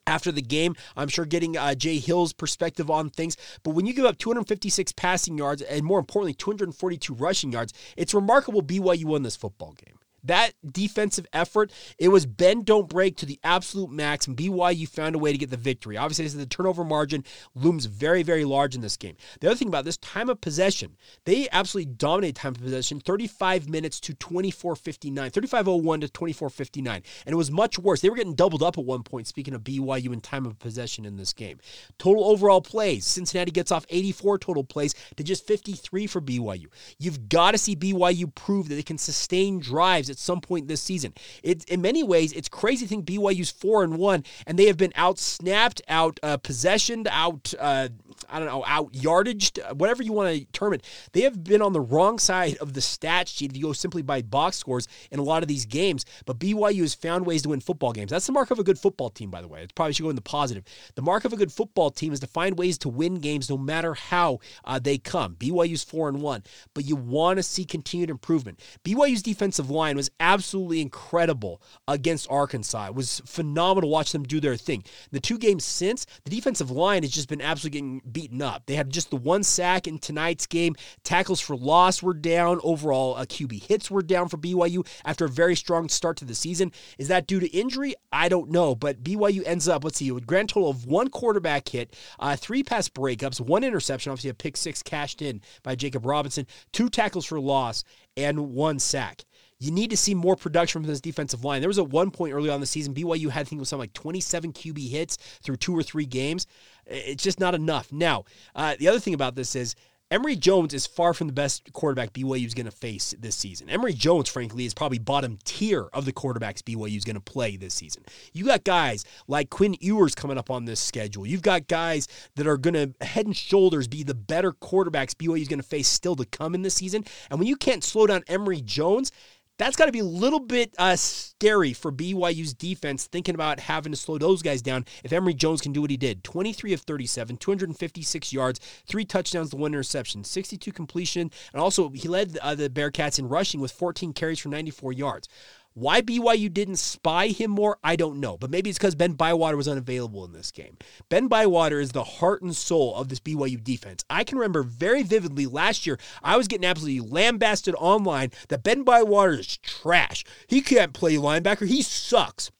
after 0.06 0.32
the 0.32 0.42
game. 0.42 0.74
I'm 0.96 1.08
sure 1.08 1.24
getting 1.24 1.56
uh, 1.56 1.74
Jay 1.74 1.98
Hill's 1.98 2.32
perspective 2.32 2.90
on 2.90 3.10
things. 3.10 3.36
But 3.62 3.70
when 3.70 3.86
you 3.86 3.92
give 3.92 4.04
up 4.04 4.18
256 4.18 4.92
passing 4.92 5.38
yards 5.38 5.62
and 5.62 5.84
more 5.84 5.98
importantly, 5.98 6.34
242 6.34 7.14
rushing 7.14 7.52
yards, 7.52 7.72
it's 7.96 8.14
remarkable 8.14 8.62
BYU 8.62 9.04
won 9.04 9.22
this 9.22 9.36
football 9.36 9.72
game. 9.72 9.98
That 10.26 10.52
defensive 10.70 11.26
effort, 11.32 11.72
it 11.98 12.08
was 12.08 12.26
bend, 12.26 12.66
don't 12.66 12.88
break 12.88 13.16
to 13.18 13.26
the 13.26 13.38
absolute 13.42 13.90
max, 13.90 14.26
and 14.26 14.36
BYU 14.36 14.88
found 14.88 15.14
a 15.14 15.18
way 15.18 15.32
to 15.32 15.38
get 15.38 15.50
the 15.50 15.56
victory. 15.56 15.96
Obviously, 15.96 16.26
the 16.26 16.46
turnover 16.46 16.84
margin 16.84 17.24
looms 17.54 17.86
very, 17.86 18.22
very 18.22 18.44
large 18.44 18.74
in 18.74 18.80
this 18.80 18.96
game. 18.96 19.16
The 19.40 19.48
other 19.48 19.56
thing 19.56 19.68
about 19.68 19.84
this 19.84 19.96
time 19.98 20.28
of 20.28 20.40
possession, 20.40 20.96
they 21.24 21.48
absolutely 21.52 21.92
dominated 21.94 22.36
time 22.36 22.52
of 22.52 22.60
possession 22.60 23.00
35 23.00 23.68
minutes 23.68 24.00
to 24.00 24.14
24.59, 24.14 25.12
35.01 25.30 26.00
to 26.00 26.08
24.59. 26.08 26.86
And 26.86 27.02
it 27.26 27.36
was 27.36 27.50
much 27.50 27.78
worse. 27.78 28.00
They 28.00 28.10
were 28.10 28.16
getting 28.16 28.34
doubled 28.34 28.62
up 28.62 28.78
at 28.78 28.84
one 28.84 29.02
point, 29.02 29.26
speaking 29.26 29.54
of 29.54 29.62
BYU 29.62 30.12
in 30.12 30.20
time 30.20 30.46
of 30.46 30.58
possession 30.58 31.04
in 31.04 31.16
this 31.16 31.32
game. 31.32 31.58
Total 31.98 32.24
overall 32.24 32.60
plays, 32.60 33.06
Cincinnati 33.06 33.50
gets 33.50 33.70
off 33.70 33.86
84 33.88 34.38
total 34.38 34.64
plays 34.64 34.94
to 35.16 35.22
just 35.22 35.46
53 35.46 36.06
for 36.06 36.20
BYU. 36.20 36.66
You've 36.98 37.28
got 37.28 37.52
to 37.52 37.58
see 37.58 37.76
BYU 37.76 38.34
prove 38.34 38.68
that 38.68 38.74
they 38.74 38.82
can 38.82 38.98
sustain 38.98 39.60
drives 39.60 40.10
at 40.16 40.20
some 40.20 40.40
point 40.40 40.66
this 40.66 40.80
season. 40.80 41.12
It's 41.42 41.64
in 41.66 41.82
many 41.82 42.02
ways 42.02 42.32
it's 42.32 42.48
crazy 42.48 42.86
to 42.86 42.88
think 42.88 43.04
BYU's 43.04 43.50
four 43.50 43.84
and 43.84 43.98
one, 43.98 44.24
and 44.46 44.58
they 44.58 44.66
have 44.66 44.78
been 44.78 44.92
out 44.96 45.18
snapped, 45.18 45.82
out 45.88 46.18
uh, 46.22 46.38
possessioned, 46.38 47.06
out 47.10 47.52
uh, 47.60 47.88
I 48.28 48.38
don't 48.38 48.48
know, 48.48 48.64
out 48.66 48.92
yardaged, 48.92 49.74
whatever 49.76 50.02
you 50.02 50.12
want 50.12 50.34
to 50.36 50.44
term 50.46 50.72
it. 50.72 50.84
They 51.12 51.22
have 51.22 51.42
been 51.42 51.62
on 51.62 51.72
the 51.72 51.80
wrong 51.80 52.18
side 52.18 52.56
of 52.58 52.72
the 52.72 52.80
stat 52.80 53.28
sheet 53.28 53.50
if 53.50 53.56
you 53.56 53.64
go 53.64 53.72
simply 53.72 54.02
by 54.02 54.22
box 54.22 54.56
scores 54.56 54.88
in 55.10 55.18
a 55.18 55.22
lot 55.22 55.42
of 55.42 55.48
these 55.48 55.66
games. 55.66 56.04
But 56.24 56.38
BYU 56.38 56.80
has 56.80 56.94
found 56.94 57.26
ways 57.26 57.42
to 57.42 57.50
win 57.50 57.60
football 57.60 57.92
games. 57.92 58.10
That's 58.10 58.26
the 58.26 58.32
mark 58.32 58.50
of 58.50 58.58
a 58.58 58.64
good 58.64 58.78
football 58.78 59.10
team, 59.10 59.30
by 59.30 59.42
the 59.42 59.48
way. 59.48 59.62
It 59.62 59.74
probably 59.74 59.92
should 59.92 60.02
go 60.02 60.10
in 60.10 60.16
the 60.16 60.22
positive. 60.22 60.64
The 60.94 61.02
mark 61.02 61.24
of 61.24 61.32
a 61.32 61.36
good 61.36 61.52
football 61.52 61.90
team 61.90 62.12
is 62.12 62.20
to 62.20 62.26
find 62.26 62.58
ways 62.58 62.78
to 62.78 62.88
win 62.88 63.16
games 63.16 63.50
no 63.50 63.58
matter 63.58 63.94
how 63.94 64.40
uh, 64.64 64.78
they 64.78 64.98
come. 64.98 65.34
BYU's 65.36 65.84
four 65.84 66.08
and 66.08 66.20
one, 66.20 66.42
but 66.74 66.84
you 66.84 66.96
want 66.96 67.38
to 67.38 67.42
see 67.42 67.64
continued 67.64 68.10
improvement. 68.10 68.60
BYU's 68.84 69.22
defensive 69.22 69.70
line 69.70 69.96
was 69.96 70.10
absolutely 70.20 70.80
incredible 70.80 71.60
against 71.88 72.30
Arkansas. 72.30 72.86
It 72.86 72.94
was 72.94 73.20
phenomenal 73.24 73.88
to 73.88 73.92
watch 73.92 74.12
them 74.12 74.22
do 74.22 74.40
their 74.40 74.56
thing. 74.56 74.84
The 75.10 75.20
two 75.20 75.38
games 75.38 75.64
since, 75.64 76.06
the 76.24 76.30
defensive 76.30 76.70
line 76.70 77.02
has 77.02 77.12
just 77.12 77.28
been 77.28 77.40
absolutely 77.40 77.80
getting 77.80 78.02
beaten 78.12 78.42
up. 78.42 78.64
They 78.66 78.74
had 78.74 78.90
just 78.90 79.10
the 79.10 79.16
one 79.16 79.42
sack 79.42 79.86
in 79.86 79.98
tonight's 79.98 80.46
game. 80.46 80.74
Tackles 81.04 81.40
for 81.40 81.56
loss 81.56 82.02
were 82.02 82.14
down. 82.14 82.60
Overall, 82.62 83.16
uh, 83.16 83.24
QB 83.24 83.64
hits 83.64 83.90
were 83.90 84.02
down 84.02 84.28
for 84.28 84.36
BYU 84.36 84.86
after 85.04 85.24
a 85.24 85.28
very 85.28 85.56
strong 85.56 85.88
start 85.88 86.16
to 86.18 86.24
the 86.24 86.34
season. 86.34 86.72
Is 86.98 87.08
that 87.08 87.26
due 87.26 87.40
to 87.40 87.48
injury? 87.48 87.94
I 88.12 88.28
don't 88.28 88.50
know. 88.50 88.74
But 88.74 89.02
BYU 89.02 89.42
ends 89.46 89.68
up, 89.68 89.84
let's 89.84 89.98
see, 89.98 90.08
a 90.08 90.20
grand 90.20 90.48
total 90.48 90.70
of 90.70 90.86
one 90.86 91.08
quarterback 91.08 91.68
hit, 91.68 91.96
uh, 92.18 92.36
three 92.36 92.62
pass 92.62 92.88
breakups, 92.88 93.40
one 93.40 93.64
interception, 93.64 94.12
obviously 94.12 94.30
a 94.30 94.34
pick 94.34 94.56
six 94.56 94.82
cashed 94.82 95.22
in 95.22 95.40
by 95.62 95.74
Jakob 95.74 96.06
Robinson, 96.06 96.46
two 96.72 96.88
tackles 96.88 97.26
for 97.26 97.40
loss, 97.40 97.84
and 98.16 98.52
one 98.52 98.78
sack. 98.78 99.24
You 99.58 99.70
need 99.70 99.90
to 99.90 99.96
see 99.96 100.14
more 100.14 100.36
production 100.36 100.82
from 100.82 100.88
this 100.88 101.00
defensive 101.00 101.44
line. 101.44 101.60
There 101.60 101.68
was 101.68 101.78
at 101.78 101.88
one 101.88 102.10
point 102.10 102.34
early 102.34 102.50
on 102.50 102.60
the 102.60 102.66
season, 102.66 102.94
BYU 102.94 103.30
had, 103.30 103.40
I 103.40 103.44
think 103.44 103.60
was 103.60 103.68
something 103.68 103.84
like 103.84 103.92
27 103.94 104.52
QB 104.52 104.90
hits 104.90 105.16
through 105.42 105.56
two 105.56 105.76
or 105.76 105.82
three 105.82 106.06
games. 106.06 106.46
It's 106.86 107.22
just 107.22 107.40
not 107.40 107.54
enough. 107.54 107.90
Now, 107.92 108.24
uh, 108.54 108.76
the 108.78 108.88
other 108.88 109.00
thing 109.00 109.14
about 109.14 109.34
this 109.34 109.56
is 109.56 109.74
Emory 110.08 110.36
Jones 110.36 110.72
is 110.72 110.86
far 110.86 111.12
from 111.12 111.26
the 111.26 111.32
best 111.32 111.72
quarterback 111.72 112.12
BYU 112.12 112.46
is 112.46 112.54
going 112.54 112.66
to 112.66 112.70
face 112.70 113.12
this 113.18 113.34
season. 113.34 113.68
Emory 113.68 113.92
Jones, 113.92 114.28
frankly, 114.28 114.64
is 114.64 114.72
probably 114.72 115.00
bottom 115.00 115.36
tier 115.44 115.88
of 115.92 116.04
the 116.04 116.12
quarterbacks 116.12 116.62
BYU 116.62 116.96
is 116.96 117.04
going 117.04 117.16
to 117.16 117.20
play 117.20 117.56
this 117.56 117.74
season. 117.74 118.04
You 118.32 118.44
got 118.44 118.62
guys 118.62 119.04
like 119.26 119.50
Quinn 119.50 119.74
Ewers 119.80 120.14
coming 120.14 120.38
up 120.38 120.48
on 120.48 120.64
this 120.64 120.78
schedule. 120.78 121.26
You've 121.26 121.42
got 121.42 121.66
guys 121.66 122.06
that 122.36 122.46
are 122.46 122.56
going 122.56 122.74
to 122.74 123.04
head 123.04 123.26
and 123.26 123.36
shoulders 123.36 123.88
be 123.88 124.04
the 124.04 124.14
better 124.14 124.52
quarterbacks 124.52 125.10
BYU 125.10 125.40
is 125.40 125.48
going 125.48 125.60
to 125.60 125.66
face 125.66 125.88
still 125.88 126.14
to 126.14 126.24
come 126.24 126.54
in 126.54 126.62
this 126.62 126.74
season. 126.74 127.04
And 127.28 127.40
when 127.40 127.48
you 127.48 127.56
can't 127.56 127.82
slow 127.82 128.06
down 128.06 128.22
Emory 128.28 128.60
Jones, 128.60 129.10
that's 129.58 129.76
got 129.76 129.86
to 129.86 129.92
be 129.92 130.00
a 130.00 130.04
little 130.04 130.40
bit 130.40 130.74
uh, 130.78 130.96
scary 130.96 131.72
for 131.72 131.90
BYU's 131.90 132.52
defense, 132.54 133.06
thinking 133.06 133.34
about 133.34 133.60
having 133.60 133.92
to 133.92 133.98
slow 133.98 134.18
those 134.18 134.42
guys 134.42 134.62
down 134.62 134.84
if 135.02 135.12
Emory 135.12 135.34
Jones 135.34 135.60
can 135.60 135.72
do 135.72 135.80
what 135.80 135.90
he 135.90 135.96
did 135.96 136.22
23 136.24 136.72
of 136.72 136.80
37, 136.82 137.36
256 137.36 138.32
yards, 138.32 138.60
three 138.86 139.04
touchdowns 139.04 139.50
to 139.50 139.56
one 139.56 139.72
interception, 139.72 140.24
62 140.24 140.72
completion, 140.72 141.30
and 141.52 141.60
also 141.60 141.90
he 141.90 142.08
led 142.08 142.36
uh, 142.42 142.54
the 142.54 142.68
Bearcats 142.68 143.18
in 143.18 143.28
rushing 143.28 143.60
with 143.60 143.72
14 143.72 144.12
carries 144.12 144.38
for 144.38 144.48
94 144.48 144.92
yards. 144.92 145.28
Why 145.76 146.00
BYU 146.00 146.50
didn't 146.50 146.76
spy 146.76 147.28
him 147.28 147.50
more, 147.50 147.76
I 147.84 147.96
don't 147.96 148.18
know. 148.18 148.38
But 148.38 148.48
maybe 148.48 148.70
it's 148.70 148.78
because 148.78 148.94
Ben 148.94 149.12
Bywater 149.12 149.58
was 149.58 149.68
unavailable 149.68 150.24
in 150.24 150.32
this 150.32 150.50
game. 150.50 150.78
Ben 151.10 151.28
Bywater 151.28 151.80
is 151.80 151.92
the 151.92 152.02
heart 152.02 152.40
and 152.40 152.56
soul 152.56 152.94
of 152.94 153.10
this 153.10 153.20
BYU 153.20 153.62
defense. 153.62 154.02
I 154.08 154.24
can 154.24 154.38
remember 154.38 154.62
very 154.62 155.02
vividly 155.02 155.44
last 155.44 155.86
year, 155.86 155.98
I 156.22 156.38
was 156.38 156.48
getting 156.48 156.64
absolutely 156.64 157.06
lambasted 157.06 157.74
online 157.76 158.30
that 158.48 158.62
Ben 158.62 158.84
Bywater 158.84 159.34
is 159.34 159.58
trash. 159.58 160.24
He 160.46 160.62
can't 160.62 160.94
play 160.94 161.16
linebacker. 161.16 161.66
He 161.66 161.82
sucks. 161.82 162.50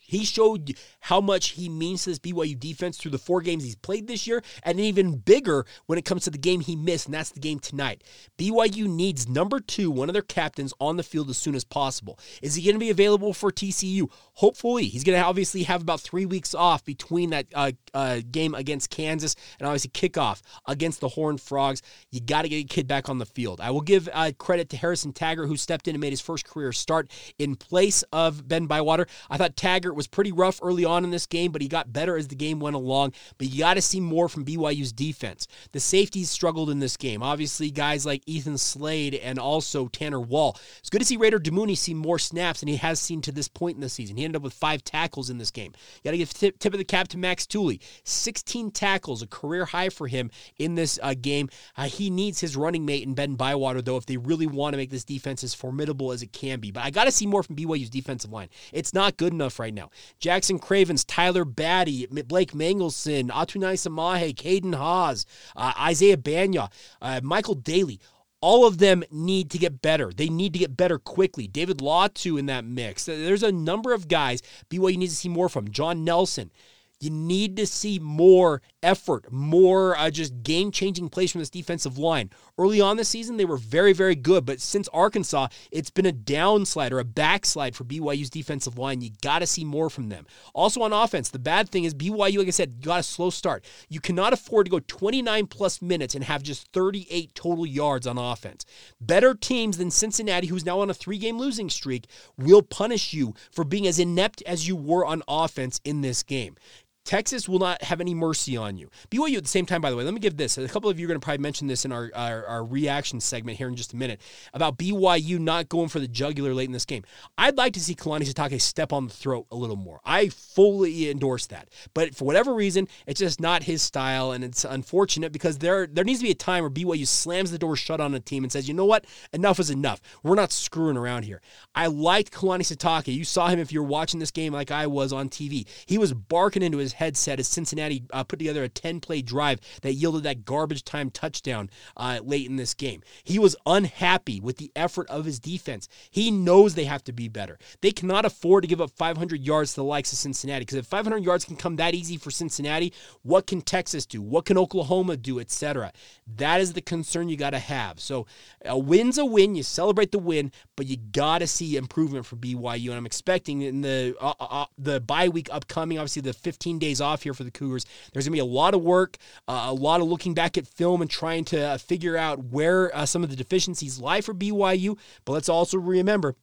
He 0.00 0.24
showed 0.24 0.74
how 1.02 1.20
much 1.20 1.50
he 1.50 1.68
means 1.68 2.04
to 2.04 2.10
this 2.10 2.18
BYU 2.18 2.58
defense 2.58 2.96
through 2.96 3.10
the 3.10 3.18
four 3.18 3.40
games 3.40 3.64
he's 3.64 3.76
played 3.76 4.06
this 4.06 4.26
year, 4.26 4.42
and 4.62 4.78
even 4.78 5.16
bigger 5.16 5.66
when 5.86 5.98
it 5.98 6.04
comes 6.04 6.24
to 6.24 6.30
the 6.30 6.38
game 6.38 6.60
he 6.60 6.76
missed, 6.76 7.06
and 7.06 7.14
that's 7.14 7.30
the 7.30 7.40
game 7.40 7.58
tonight. 7.58 8.04
BYU 8.38 8.86
needs 8.86 9.28
number 9.28 9.58
two, 9.58 9.90
one 9.90 10.08
of 10.08 10.12
their 10.12 10.22
captains, 10.22 10.72
on 10.80 10.96
the 10.96 11.02
field 11.02 11.28
as 11.28 11.36
soon 11.36 11.54
as 11.54 11.64
possible. 11.64 12.18
Is 12.40 12.54
he 12.54 12.62
going 12.62 12.76
to 12.76 12.80
be 12.80 12.90
available 12.90 13.34
for 13.34 13.50
TCU? 13.50 14.08
Hopefully. 14.34 14.86
He's 14.86 15.04
going 15.04 15.18
to 15.18 15.24
obviously 15.24 15.64
have 15.64 15.82
about 15.82 16.00
three 16.00 16.24
weeks 16.24 16.54
off 16.54 16.84
between 16.84 17.30
that 17.30 17.46
uh, 17.54 17.72
uh, 17.92 18.20
game 18.30 18.54
against 18.54 18.90
Kansas 18.90 19.34
and 19.58 19.66
obviously 19.66 19.90
kickoff 19.90 20.40
against 20.66 21.00
the 21.00 21.08
Horned 21.08 21.40
Frogs. 21.40 21.82
You 22.10 22.20
got 22.20 22.42
to 22.42 22.48
get 22.48 22.58
a 22.58 22.64
kid 22.64 22.86
back 22.86 23.08
on 23.08 23.18
the 23.18 23.26
field. 23.26 23.60
I 23.60 23.72
will 23.72 23.80
give 23.80 24.08
uh, 24.12 24.30
credit 24.38 24.68
to 24.70 24.76
Harrison 24.76 25.12
Taggart, 25.12 25.48
who 25.48 25.56
stepped 25.56 25.88
in 25.88 25.96
and 25.96 26.00
made 26.00 26.10
his 26.12 26.20
first 26.20 26.46
career 26.46 26.72
start 26.72 27.10
in 27.38 27.56
place 27.56 28.04
of 28.12 28.46
Ben 28.46 28.66
Bywater. 28.66 29.08
I 29.28 29.36
thought 29.36 29.56
Taggart 29.56 29.96
was 29.96 30.06
pretty 30.06 30.30
rough 30.30 30.60
early 30.62 30.84
on 30.84 30.91
in 30.98 31.10
this 31.10 31.26
game, 31.26 31.52
but 31.52 31.62
he 31.62 31.68
got 31.68 31.92
better 31.92 32.16
as 32.16 32.28
the 32.28 32.34
game 32.34 32.60
went 32.60 32.76
along. 32.76 33.12
But 33.38 33.48
you 33.48 33.60
got 33.60 33.74
to 33.74 33.82
see 33.82 34.00
more 34.00 34.28
from 34.28 34.44
BYU's 34.44 34.92
defense. 34.92 35.46
The 35.72 35.80
safeties 35.80 36.30
struggled 36.30 36.70
in 36.70 36.78
this 36.78 36.96
game. 36.96 37.22
Obviously, 37.22 37.70
guys 37.70 38.06
like 38.06 38.22
Ethan 38.26 38.58
Slade 38.58 39.14
and 39.14 39.38
also 39.38 39.88
Tanner 39.88 40.20
Wall. 40.20 40.56
It's 40.78 40.90
good 40.90 41.00
to 41.00 41.04
see 41.04 41.16
Raider 41.16 41.38
Damuni 41.38 41.76
see 41.76 41.94
more 41.94 42.18
snaps 42.18 42.60
than 42.60 42.68
he 42.68 42.76
has 42.76 43.00
seen 43.00 43.20
to 43.22 43.32
this 43.32 43.48
point 43.48 43.76
in 43.76 43.80
the 43.80 43.88
season. 43.88 44.16
He 44.16 44.24
ended 44.24 44.36
up 44.36 44.42
with 44.42 44.54
five 44.54 44.84
tackles 44.84 45.30
in 45.30 45.38
this 45.38 45.50
game. 45.50 45.72
You 45.96 46.08
got 46.08 46.10
to 46.12 46.18
give 46.18 46.32
tip, 46.32 46.58
tip 46.58 46.72
of 46.72 46.78
the 46.78 46.84
cap 46.84 47.08
to 47.08 47.18
Max 47.18 47.46
Tooley. 47.46 47.80
16 48.04 48.70
tackles, 48.70 49.22
a 49.22 49.26
career 49.26 49.64
high 49.64 49.88
for 49.88 50.08
him 50.08 50.30
in 50.58 50.74
this 50.74 50.98
uh, 51.02 51.14
game. 51.20 51.48
Uh, 51.76 51.84
he 51.84 52.10
needs 52.10 52.40
his 52.40 52.56
running 52.56 52.84
mate 52.84 53.04
in 53.04 53.14
Ben 53.14 53.34
Bywater, 53.34 53.82
though, 53.82 53.96
if 53.96 54.06
they 54.06 54.16
really 54.16 54.46
want 54.46 54.72
to 54.72 54.76
make 54.76 54.90
this 54.90 55.04
defense 55.04 55.42
as 55.44 55.54
formidable 55.54 56.12
as 56.12 56.22
it 56.22 56.32
can 56.32 56.60
be. 56.60 56.70
But 56.70 56.84
I 56.84 56.90
got 56.90 57.04
to 57.04 57.12
see 57.12 57.26
more 57.26 57.42
from 57.42 57.56
BYU's 57.56 57.90
defensive 57.90 58.32
line. 58.32 58.48
It's 58.72 58.94
not 58.94 59.16
good 59.16 59.32
enough 59.32 59.58
right 59.58 59.74
now. 59.74 59.90
Jackson 60.18 60.58
Cravens, 60.82 61.04
Tyler 61.04 61.44
Batty, 61.44 62.06
Blake 62.06 62.56
Mangelson, 62.56 63.28
Atunaisa 63.28 63.88
Mahe, 63.88 64.32
Caden 64.32 64.74
Haws, 64.74 65.24
uh, 65.54 65.72
Isaiah 65.78 66.16
Bagnah, 66.16 66.72
uh, 67.00 67.20
Michael 67.22 67.54
Daly. 67.54 68.00
All 68.40 68.66
of 68.66 68.78
them 68.78 69.04
need 69.12 69.48
to 69.52 69.58
get 69.58 69.80
better. 69.80 70.10
They 70.12 70.28
need 70.28 70.54
to 70.54 70.58
get 70.58 70.76
better 70.76 70.98
quickly. 70.98 71.46
David 71.46 71.80
Law, 71.80 72.08
too, 72.08 72.36
in 72.36 72.46
that 72.46 72.64
mix. 72.64 73.04
There's 73.04 73.44
a 73.44 73.52
number 73.52 73.92
of 73.92 74.08
guys 74.08 74.42
BYU 74.70 74.96
needs 74.96 75.12
to 75.12 75.20
see 75.20 75.28
more 75.28 75.48
from. 75.48 75.70
John 75.70 76.02
Nelson. 76.02 76.50
You 76.98 77.10
need 77.10 77.56
to 77.58 77.66
see 77.68 78.00
more 78.00 78.60
effort, 78.82 79.30
more 79.32 79.96
uh, 79.96 80.10
just 80.10 80.42
game 80.42 80.70
changing 80.70 81.08
plays 81.08 81.32
from 81.32 81.40
this 81.40 81.50
defensive 81.50 81.98
line. 81.98 82.30
Early 82.58 82.80
on 82.80 82.96
this 82.96 83.08
season, 83.08 83.36
they 83.36 83.44
were 83.44 83.56
very, 83.56 83.92
very 83.92 84.14
good, 84.14 84.44
but 84.44 84.60
since 84.60 84.88
Arkansas, 84.88 85.48
it's 85.70 85.90
been 85.90 86.06
a 86.06 86.12
downslide 86.12 86.92
or 86.92 86.98
a 86.98 87.04
backslide 87.04 87.74
for 87.74 87.84
BYU's 87.84 88.30
defensive 88.30 88.78
line. 88.78 89.00
You 89.00 89.10
got 89.22 89.38
to 89.38 89.46
see 89.46 89.64
more 89.64 89.90
from 89.90 90.08
them. 90.08 90.26
Also 90.54 90.82
on 90.82 90.92
offense, 90.92 91.30
the 91.30 91.38
bad 91.38 91.68
thing 91.68 91.84
is 91.84 91.94
BYU, 91.94 92.38
like 92.38 92.48
I 92.48 92.50
said, 92.50 92.82
got 92.82 93.00
a 93.00 93.02
slow 93.02 93.30
start. 93.30 93.64
You 93.88 94.00
cannot 94.00 94.32
afford 94.32 94.66
to 94.66 94.70
go 94.70 94.80
29 94.80 95.46
plus 95.46 95.80
minutes 95.80 96.14
and 96.14 96.24
have 96.24 96.42
just 96.42 96.68
38 96.72 97.34
total 97.34 97.66
yards 97.66 98.06
on 98.06 98.18
offense. 98.18 98.64
Better 99.00 99.34
teams 99.34 99.78
than 99.78 99.90
Cincinnati, 99.90 100.48
who's 100.48 100.66
now 100.66 100.80
on 100.80 100.90
a 100.90 100.94
three 100.94 101.18
game 101.18 101.38
losing 101.38 101.70
streak, 101.70 102.06
will 102.36 102.62
punish 102.62 103.12
you 103.12 103.34
for 103.50 103.64
being 103.64 103.86
as 103.86 103.98
inept 103.98 104.42
as 104.46 104.66
you 104.68 104.76
were 104.76 105.04
on 105.04 105.22
offense 105.28 105.80
in 105.84 106.00
this 106.00 106.22
game. 106.22 106.56
Texas 107.04 107.48
will 107.48 107.58
not 107.58 107.82
have 107.82 108.00
any 108.00 108.14
mercy 108.14 108.56
on 108.56 108.76
you. 108.76 108.88
BYU 109.10 109.36
at 109.36 109.42
the 109.42 109.48
same 109.48 109.66
time, 109.66 109.80
by 109.80 109.90
the 109.90 109.96
way, 109.96 110.04
let 110.04 110.14
me 110.14 110.20
give 110.20 110.36
this. 110.36 110.56
A 110.56 110.68
couple 110.68 110.88
of 110.88 111.00
you 111.00 111.06
are 111.06 111.08
going 111.08 111.20
to 111.20 111.24
probably 111.24 111.42
mention 111.42 111.66
this 111.66 111.84
in 111.84 111.90
our, 111.90 112.10
our, 112.14 112.46
our, 112.46 112.64
reaction 112.64 113.20
segment 113.20 113.58
here 113.58 113.68
in 113.68 113.74
just 113.74 113.92
a 113.92 113.96
minute 113.96 114.20
about 114.54 114.78
BYU 114.78 115.38
not 115.40 115.68
going 115.68 115.88
for 115.88 115.98
the 115.98 116.06
jugular 116.06 116.54
late 116.54 116.66
in 116.66 116.72
this 116.72 116.84
game. 116.84 117.02
I'd 117.36 117.58
like 117.58 117.72
to 117.74 117.80
see 117.80 117.94
Kalani 117.94 118.22
Sitake 118.22 118.60
step 118.60 118.92
on 118.92 119.08
the 119.08 119.12
throat 119.12 119.46
a 119.50 119.56
little 119.56 119.76
more. 119.76 120.00
I 120.04 120.28
fully 120.28 121.10
endorse 121.10 121.46
that. 121.48 121.68
But 121.92 122.14
for 122.14 122.24
whatever 122.24 122.54
reason, 122.54 122.86
it's 123.06 123.18
just 123.18 123.40
not 123.40 123.64
his 123.64 123.82
style, 123.82 124.30
and 124.30 124.44
it's 124.44 124.64
unfortunate 124.64 125.32
because 125.32 125.58
there, 125.58 125.88
there 125.88 126.04
needs 126.04 126.20
to 126.20 126.26
be 126.26 126.30
a 126.30 126.36
time 126.36 126.62
where 126.62 126.70
BYU 126.70 127.06
slams 127.06 127.50
the 127.50 127.58
door 127.58 127.74
shut 127.74 128.00
on 128.00 128.14
a 128.14 128.20
team 128.20 128.44
and 128.44 128.52
says, 128.52 128.68
you 128.68 128.74
know 128.74 128.86
what? 128.86 129.06
Enough 129.32 129.58
is 129.58 129.70
enough. 129.70 130.00
We're 130.22 130.36
not 130.36 130.52
screwing 130.52 130.96
around 130.96 131.24
here. 131.24 131.42
I 131.74 131.88
liked 131.88 132.32
Kalani 132.32 132.60
Sitake. 132.60 133.12
You 133.12 133.24
saw 133.24 133.48
him 133.48 133.58
if 133.58 133.72
you 133.72 133.82
were 133.82 133.88
watching 133.88 134.20
this 134.20 134.30
game 134.30 134.52
like 134.52 134.70
I 134.70 134.86
was 134.86 135.12
on 135.12 135.28
TV. 135.28 135.66
He 135.86 135.98
was 135.98 136.14
barking 136.14 136.62
into 136.62 136.78
his 136.78 136.91
his 136.92 136.98
headset 136.98 137.40
as 137.40 137.48
Cincinnati 137.48 138.04
uh, 138.12 138.24
put 138.24 138.38
together 138.38 138.62
a 138.62 138.68
10 138.68 139.00
play 139.00 139.22
drive 139.22 139.60
that 139.82 139.94
yielded 139.94 140.22
that 140.24 140.44
garbage 140.44 140.84
time 140.84 141.10
touchdown 141.10 141.70
uh, 141.96 142.20
late 142.22 142.48
in 142.48 142.56
this 142.56 142.74
game. 142.74 143.02
He 143.24 143.38
was 143.38 143.56
unhappy 143.66 144.40
with 144.40 144.58
the 144.58 144.70
effort 144.76 145.08
of 145.08 145.24
his 145.24 145.38
defense. 145.38 145.88
He 146.10 146.30
knows 146.30 146.74
they 146.74 146.84
have 146.84 147.04
to 147.04 147.12
be 147.12 147.28
better. 147.28 147.58
They 147.80 147.92
cannot 147.92 148.24
afford 148.24 148.62
to 148.62 148.68
give 148.68 148.80
up 148.80 148.90
500 148.90 149.40
yards 149.40 149.72
to 149.72 149.76
the 149.76 149.84
likes 149.84 150.12
of 150.12 150.18
Cincinnati 150.18 150.60
because 150.60 150.78
if 150.78 150.86
500 150.86 151.24
yards 151.24 151.44
can 151.44 151.56
come 151.56 151.76
that 151.76 151.94
easy 151.94 152.16
for 152.16 152.30
Cincinnati, 152.30 152.92
what 153.22 153.46
can 153.46 153.60
Texas 153.60 154.06
do? 154.06 154.20
What 154.20 154.44
can 154.44 154.58
Oklahoma 154.58 155.16
do, 155.16 155.40
etc.? 155.40 155.92
That 156.36 156.60
is 156.60 156.72
the 156.72 156.80
concern 156.80 157.28
you 157.28 157.36
got 157.36 157.50
to 157.50 157.58
have. 157.58 158.00
So 158.00 158.26
a 158.64 158.78
win's 158.78 159.18
a 159.18 159.24
win. 159.24 159.54
You 159.54 159.62
celebrate 159.62 160.12
the 160.12 160.18
win, 160.18 160.52
but 160.76 160.86
you 160.86 160.96
got 160.96 161.38
to 161.38 161.46
see 161.46 161.76
improvement 161.76 162.26
for 162.26 162.36
BYU. 162.36 162.88
And 162.88 162.96
I'm 162.96 163.06
expecting 163.06 163.62
in 163.62 163.80
the 163.80 164.14
uh, 164.20 164.34
uh, 164.40 164.46
uh 164.50 164.66
the 164.78 165.00
bye 165.00 165.28
week 165.28 165.48
upcoming, 165.50 165.98
obviously 165.98 166.22
the 166.22 166.32
15 166.32 166.78
days 166.82 167.00
off 167.00 167.22
here 167.22 167.34
for 167.34 167.44
the 167.44 167.50
Cougars. 167.50 167.86
There's 168.12 168.26
going 168.26 168.32
to 168.32 168.36
be 168.36 168.40
a 168.40 168.44
lot 168.44 168.74
of 168.74 168.82
work, 168.82 169.16
uh, 169.48 169.66
a 169.68 169.72
lot 169.72 170.00
of 170.00 170.08
looking 170.08 170.34
back 170.34 170.58
at 170.58 170.66
film 170.66 171.00
and 171.00 171.10
trying 171.10 171.44
to 171.46 171.60
uh, 171.60 171.78
figure 171.78 172.16
out 172.16 172.44
where 172.44 172.94
uh, 172.94 173.06
some 173.06 173.24
of 173.24 173.30
the 173.30 173.36
deficiencies 173.36 173.98
lie 173.98 174.20
for 174.20 174.34
BYU. 174.34 174.98
But 175.24 175.32
let's 175.32 175.48
also 175.48 175.78
remember 175.78 176.36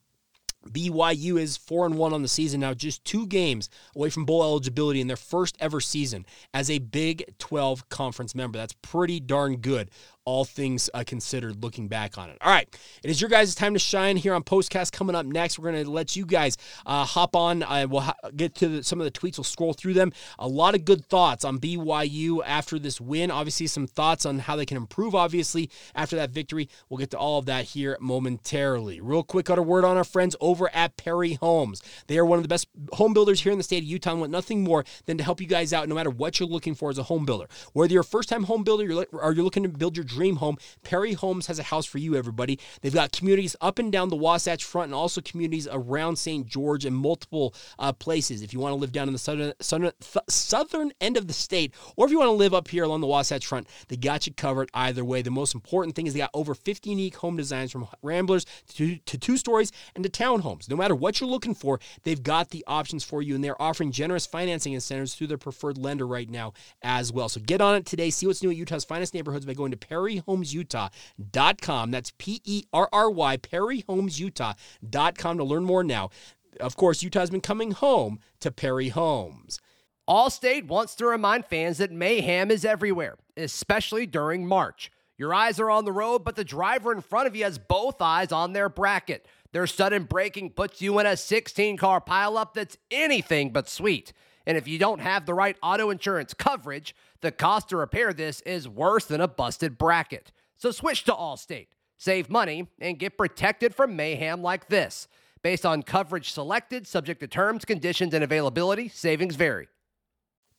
BYU 0.68 1.40
is 1.40 1.56
4 1.56 1.86
and 1.86 1.96
1 1.96 2.12
on 2.12 2.22
the 2.22 2.28
season 2.28 2.60
now, 2.60 2.74
just 2.74 3.04
two 3.04 3.26
games 3.26 3.70
away 3.96 4.10
from 4.10 4.24
bowl 4.24 4.42
eligibility 4.42 5.00
in 5.00 5.06
their 5.06 5.16
first 5.16 5.56
ever 5.60 5.80
season 5.80 6.26
as 6.52 6.70
a 6.70 6.78
Big 6.78 7.24
12 7.38 7.88
conference 7.88 8.34
member. 8.34 8.58
That's 8.58 8.74
pretty 8.82 9.20
darn 9.20 9.56
good 9.56 9.90
all 10.24 10.44
things 10.44 10.90
uh, 10.94 11.04
considered 11.06 11.62
looking 11.62 11.88
back 11.88 12.18
on 12.18 12.30
it. 12.30 12.38
All 12.40 12.50
right, 12.50 12.68
it 13.02 13.10
is 13.10 13.20
your 13.20 13.30
guys' 13.30 13.54
time 13.54 13.72
to 13.72 13.78
shine 13.78 14.16
here 14.16 14.34
on 14.34 14.42
Postcast 14.42 14.92
coming 14.92 15.16
up 15.16 15.26
next. 15.26 15.58
We're 15.58 15.72
going 15.72 15.84
to 15.84 15.90
let 15.90 16.16
you 16.16 16.26
guys 16.26 16.56
uh, 16.86 17.04
hop 17.04 17.34
on. 17.34 17.62
Uh, 17.62 17.86
we'll 17.88 18.02
ha- 18.02 18.14
get 18.36 18.54
to 18.56 18.68
the, 18.68 18.82
some 18.82 19.00
of 19.00 19.04
the 19.04 19.10
tweets. 19.10 19.38
We'll 19.38 19.44
scroll 19.44 19.72
through 19.72 19.94
them. 19.94 20.12
A 20.38 20.46
lot 20.48 20.74
of 20.74 20.84
good 20.84 21.04
thoughts 21.06 21.44
on 21.44 21.58
BYU 21.58 22.40
after 22.44 22.78
this 22.78 23.00
win. 23.00 23.30
Obviously, 23.30 23.66
some 23.66 23.86
thoughts 23.86 24.26
on 24.26 24.40
how 24.40 24.56
they 24.56 24.66
can 24.66 24.76
improve, 24.76 25.14
obviously, 25.14 25.70
after 25.94 26.16
that 26.16 26.30
victory. 26.30 26.68
We'll 26.88 26.98
get 26.98 27.10
to 27.10 27.18
all 27.18 27.38
of 27.38 27.46
that 27.46 27.64
here 27.66 27.96
momentarily. 28.00 29.00
Real 29.00 29.22
quick, 29.22 29.46
got 29.46 29.58
a 29.58 29.62
word 29.62 29.84
on 29.84 29.96
our 29.96 30.04
friends 30.04 30.36
over 30.40 30.70
at 30.74 30.96
Perry 30.96 31.34
Homes. 31.34 31.82
They 32.06 32.18
are 32.18 32.24
one 32.24 32.38
of 32.38 32.42
the 32.44 32.48
best 32.48 32.68
home 32.92 33.14
builders 33.14 33.40
here 33.40 33.52
in 33.52 33.58
the 33.58 33.64
state 33.64 33.82
of 33.82 33.88
Utah 33.88 34.12
and 34.12 34.20
want 34.20 34.32
nothing 34.32 34.62
more 34.62 34.84
than 35.06 35.18
to 35.18 35.24
help 35.24 35.40
you 35.40 35.46
guys 35.46 35.72
out 35.72 35.88
no 35.88 35.94
matter 35.94 36.10
what 36.10 36.38
you're 36.38 36.48
looking 36.48 36.74
for 36.74 36.90
as 36.90 36.98
a 36.98 37.04
home 37.04 37.24
builder. 37.24 37.48
Whether 37.72 37.92
you're 37.94 38.02
a 38.02 38.04
first 38.04 38.28
time 38.28 38.44
home 38.44 38.64
builder 38.64 39.04
or 39.12 39.32
you're 39.32 39.44
looking 39.44 39.62
to 39.62 39.68
build 39.68 39.96
your 39.96 40.04
dream 40.10 40.36
home, 40.36 40.58
Perry 40.82 41.12
Homes 41.12 41.46
has 41.46 41.58
a 41.58 41.62
house 41.62 41.86
for 41.86 41.98
you, 41.98 42.16
everybody. 42.16 42.58
They've 42.82 42.92
got 42.92 43.12
communities 43.12 43.56
up 43.60 43.78
and 43.78 43.90
down 43.90 44.08
the 44.08 44.16
Wasatch 44.16 44.64
Front 44.64 44.86
and 44.86 44.94
also 44.94 45.20
communities 45.20 45.68
around 45.70 46.16
St. 46.16 46.46
George 46.46 46.84
and 46.84 46.94
multiple 46.94 47.54
uh, 47.78 47.92
places. 47.92 48.42
If 48.42 48.52
you 48.52 48.60
want 48.60 48.72
to 48.72 48.76
live 48.76 48.92
down 48.92 49.08
in 49.08 49.12
the 49.12 49.18
southern, 49.18 49.52
southern, 49.60 49.92
th- 50.00 50.24
southern 50.28 50.92
end 51.00 51.16
of 51.16 51.28
the 51.28 51.32
state, 51.32 51.72
or 51.96 52.06
if 52.06 52.10
you 52.10 52.18
want 52.18 52.28
to 52.28 52.32
live 52.32 52.52
up 52.52 52.68
here 52.68 52.84
along 52.84 53.00
the 53.00 53.06
Wasatch 53.06 53.46
Front, 53.46 53.68
they 53.88 53.96
got 53.96 54.26
you 54.26 54.34
covered 54.34 54.68
either 54.74 55.04
way. 55.04 55.22
The 55.22 55.30
most 55.30 55.54
important 55.54 55.94
thing 55.94 56.06
is 56.06 56.12
they 56.12 56.20
got 56.20 56.30
over 56.34 56.54
50 56.54 56.90
unique 56.90 57.16
home 57.16 57.36
designs 57.36 57.70
from 57.70 57.86
ramblers 58.02 58.44
to, 58.74 58.96
to 58.96 59.16
two 59.16 59.36
stories 59.36 59.70
and 59.94 60.04
to 60.04 60.10
townhomes. 60.10 60.68
No 60.68 60.76
matter 60.76 60.94
what 60.94 61.20
you're 61.20 61.30
looking 61.30 61.54
for, 61.54 61.78
they've 62.02 62.22
got 62.22 62.50
the 62.50 62.64
options 62.66 63.04
for 63.04 63.22
you, 63.22 63.34
and 63.34 63.44
they're 63.44 63.60
offering 63.60 63.92
generous 63.92 64.26
financing 64.26 64.72
incentives 64.72 65.14
through 65.14 65.28
their 65.28 65.38
preferred 65.38 65.78
lender 65.78 66.06
right 66.06 66.28
now 66.28 66.52
as 66.82 67.12
well. 67.12 67.28
So 67.28 67.40
get 67.40 67.60
on 67.60 67.76
it 67.76 67.86
today. 67.86 68.10
See 68.10 68.26
what's 68.26 68.42
new 68.42 68.50
at 68.50 68.56
Utah's 68.56 68.84
finest 68.84 69.14
neighborhoods 69.14 69.46
by 69.46 69.54
going 69.54 69.70
to 69.70 69.76
Perry 69.76 69.99
perryhomesutah.com. 70.00 71.90
That's 71.90 72.12
P 72.18 72.40
E 72.44 72.64
R 72.72 72.88
R 72.92 73.10
Y, 73.10 73.36
perryhomesutah.com 73.36 75.38
to 75.38 75.44
learn 75.44 75.64
more 75.64 75.84
now. 75.84 76.10
Of 76.58 76.76
course, 76.76 77.02
Utah's 77.02 77.30
been 77.30 77.40
coming 77.40 77.72
home 77.72 78.20
to 78.40 78.50
Perry 78.50 78.88
Homes. 78.88 79.60
Allstate 80.08 80.66
wants 80.66 80.94
to 80.96 81.06
remind 81.06 81.46
fans 81.46 81.78
that 81.78 81.92
mayhem 81.92 82.50
is 82.50 82.64
everywhere, 82.64 83.16
especially 83.36 84.06
during 84.06 84.46
March. 84.46 84.90
Your 85.16 85.32
eyes 85.32 85.60
are 85.60 85.70
on 85.70 85.84
the 85.84 85.92
road, 85.92 86.24
but 86.24 86.34
the 86.34 86.44
driver 86.44 86.92
in 86.92 87.00
front 87.00 87.28
of 87.28 87.36
you 87.36 87.44
has 87.44 87.58
both 87.58 88.02
eyes 88.02 88.32
on 88.32 88.52
their 88.52 88.68
bracket. 88.68 89.26
Their 89.52 89.66
sudden 89.66 90.04
braking 90.04 90.50
puts 90.50 90.80
you 90.80 90.98
in 90.98 91.06
a 91.06 91.16
16 91.16 91.76
car 91.76 92.00
pileup 92.00 92.54
that's 92.54 92.78
anything 92.90 93.50
but 93.50 93.68
sweet. 93.68 94.12
And 94.46 94.56
if 94.56 94.66
you 94.66 94.78
don't 94.78 95.00
have 95.00 95.26
the 95.26 95.34
right 95.34 95.56
auto 95.62 95.90
insurance 95.90 96.34
coverage, 96.34 96.94
the 97.20 97.30
cost 97.30 97.68
to 97.70 97.76
repair 97.76 98.12
this 98.12 98.40
is 98.42 98.68
worse 98.68 99.04
than 99.04 99.20
a 99.20 99.28
busted 99.28 99.78
bracket. 99.78 100.32
So 100.56 100.70
switch 100.70 101.04
to 101.04 101.12
Allstate, 101.12 101.68
save 101.98 102.30
money, 102.30 102.68
and 102.80 102.98
get 102.98 103.16
protected 103.18 103.74
from 103.74 103.96
mayhem 103.96 104.42
like 104.42 104.68
this. 104.68 105.08
Based 105.42 105.64
on 105.64 105.82
coverage 105.82 106.32
selected, 106.32 106.86
subject 106.86 107.20
to 107.20 107.26
terms, 107.26 107.64
conditions, 107.64 108.12
and 108.12 108.22
availability, 108.22 108.88
savings 108.88 109.36
vary. 109.36 109.68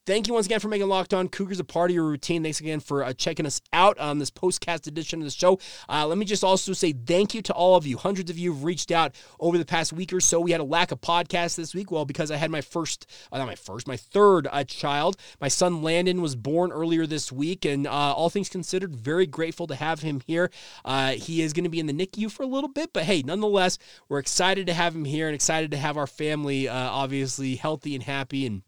Thank 0.07 0.27
you 0.27 0.33
once 0.33 0.47
again 0.47 0.59
for 0.59 0.67
making 0.67 0.87
Locked 0.87 1.13
On 1.13 1.27
Cougars 1.27 1.59
a 1.59 1.63
part 1.63 1.91
of 1.91 1.95
your 1.95 2.05
routine. 2.05 2.41
Thanks 2.41 2.59
again 2.59 2.79
for 2.79 3.03
uh, 3.03 3.13
checking 3.13 3.45
us 3.45 3.61
out 3.71 3.99
on 3.99 4.17
this 4.17 4.31
postcast 4.31 4.87
edition 4.87 5.19
of 5.19 5.25
the 5.25 5.31
show. 5.31 5.59
Uh, 5.87 6.07
let 6.07 6.17
me 6.17 6.25
just 6.25 6.43
also 6.43 6.73
say 6.73 6.91
thank 6.91 7.35
you 7.35 7.43
to 7.43 7.53
all 7.53 7.75
of 7.75 7.85
you. 7.85 7.97
Hundreds 7.97 8.31
of 8.31 8.37
you 8.39 8.51
have 8.51 8.63
reached 8.63 8.89
out 8.89 9.13
over 9.39 9.59
the 9.59 9.65
past 9.65 9.93
week 9.93 10.11
or 10.11 10.19
so. 10.19 10.39
We 10.39 10.53
had 10.53 10.59
a 10.59 10.63
lack 10.63 10.91
of 10.91 11.01
podcasts 11.01 11.55
this 11.55 11.75
week. 11.75 11.91
Well, 11.91 12.05
because 12.05 12.31
I 12.31 12.37
had 12.37 12.49
my 12.49 12.61
first, 12.61 13.05
uh, 13.31 13.37
not 13.37 13.45
my 13.45 13.53
first, 13.53 13.87
my 13.87 13.95
third 13.95 14.47
uh, 14.51 14.63
child. 14.63 15.17
My 15.39 15.49
son 15.49 15.83
Landon 15.83 16.19
was 16.19 16.35
born 16.35 16.71
earlier 16.71 17.05
this 17.05 17.31
week, 17.31 17.63
and 17.63 17.85
uh, 17.85 17.91
all 17.91 18.31
things 18.31 18.49
considered, 18.49 18.95
very 18.95 19.27
grateful 19.27 19.67
to 19.67 19.75
have 19.75 20.01
him 20.01 20.23
here. 20.25 20.49
Uh, 20.83 21.11
he 21.11 21.43
is 21.43 21.53
going 21.53 21.65
to 21.65 21.69
be 21.69 21.79
in 21.79 21.85
the 21.85 21.93
NICU 21.93 22.31
for 22.31 22.41
a 22.41 22.47
little 22.47 22.69
bit, 22.69 22.91
but 22.91 23.03
hey, 23.03 23.21
nonetheless, 23.21 23.77
we're 24.09 24.17
excited 24.17 24.65
to 24.65 24.73
have 24.73 24.95
him 24.95 25.05
here 25.05 25.27
and 25.27 25.35
excited 25.35 25.69
to 25.69 25.77
have 25.77 25.95
our 25.95 26.07
family 26.07 26.67
obviously 26.67 27.55
healthy 27.55 27.93
and 27.93 28.03
happy 28.03 28.47
and 28.47 28.63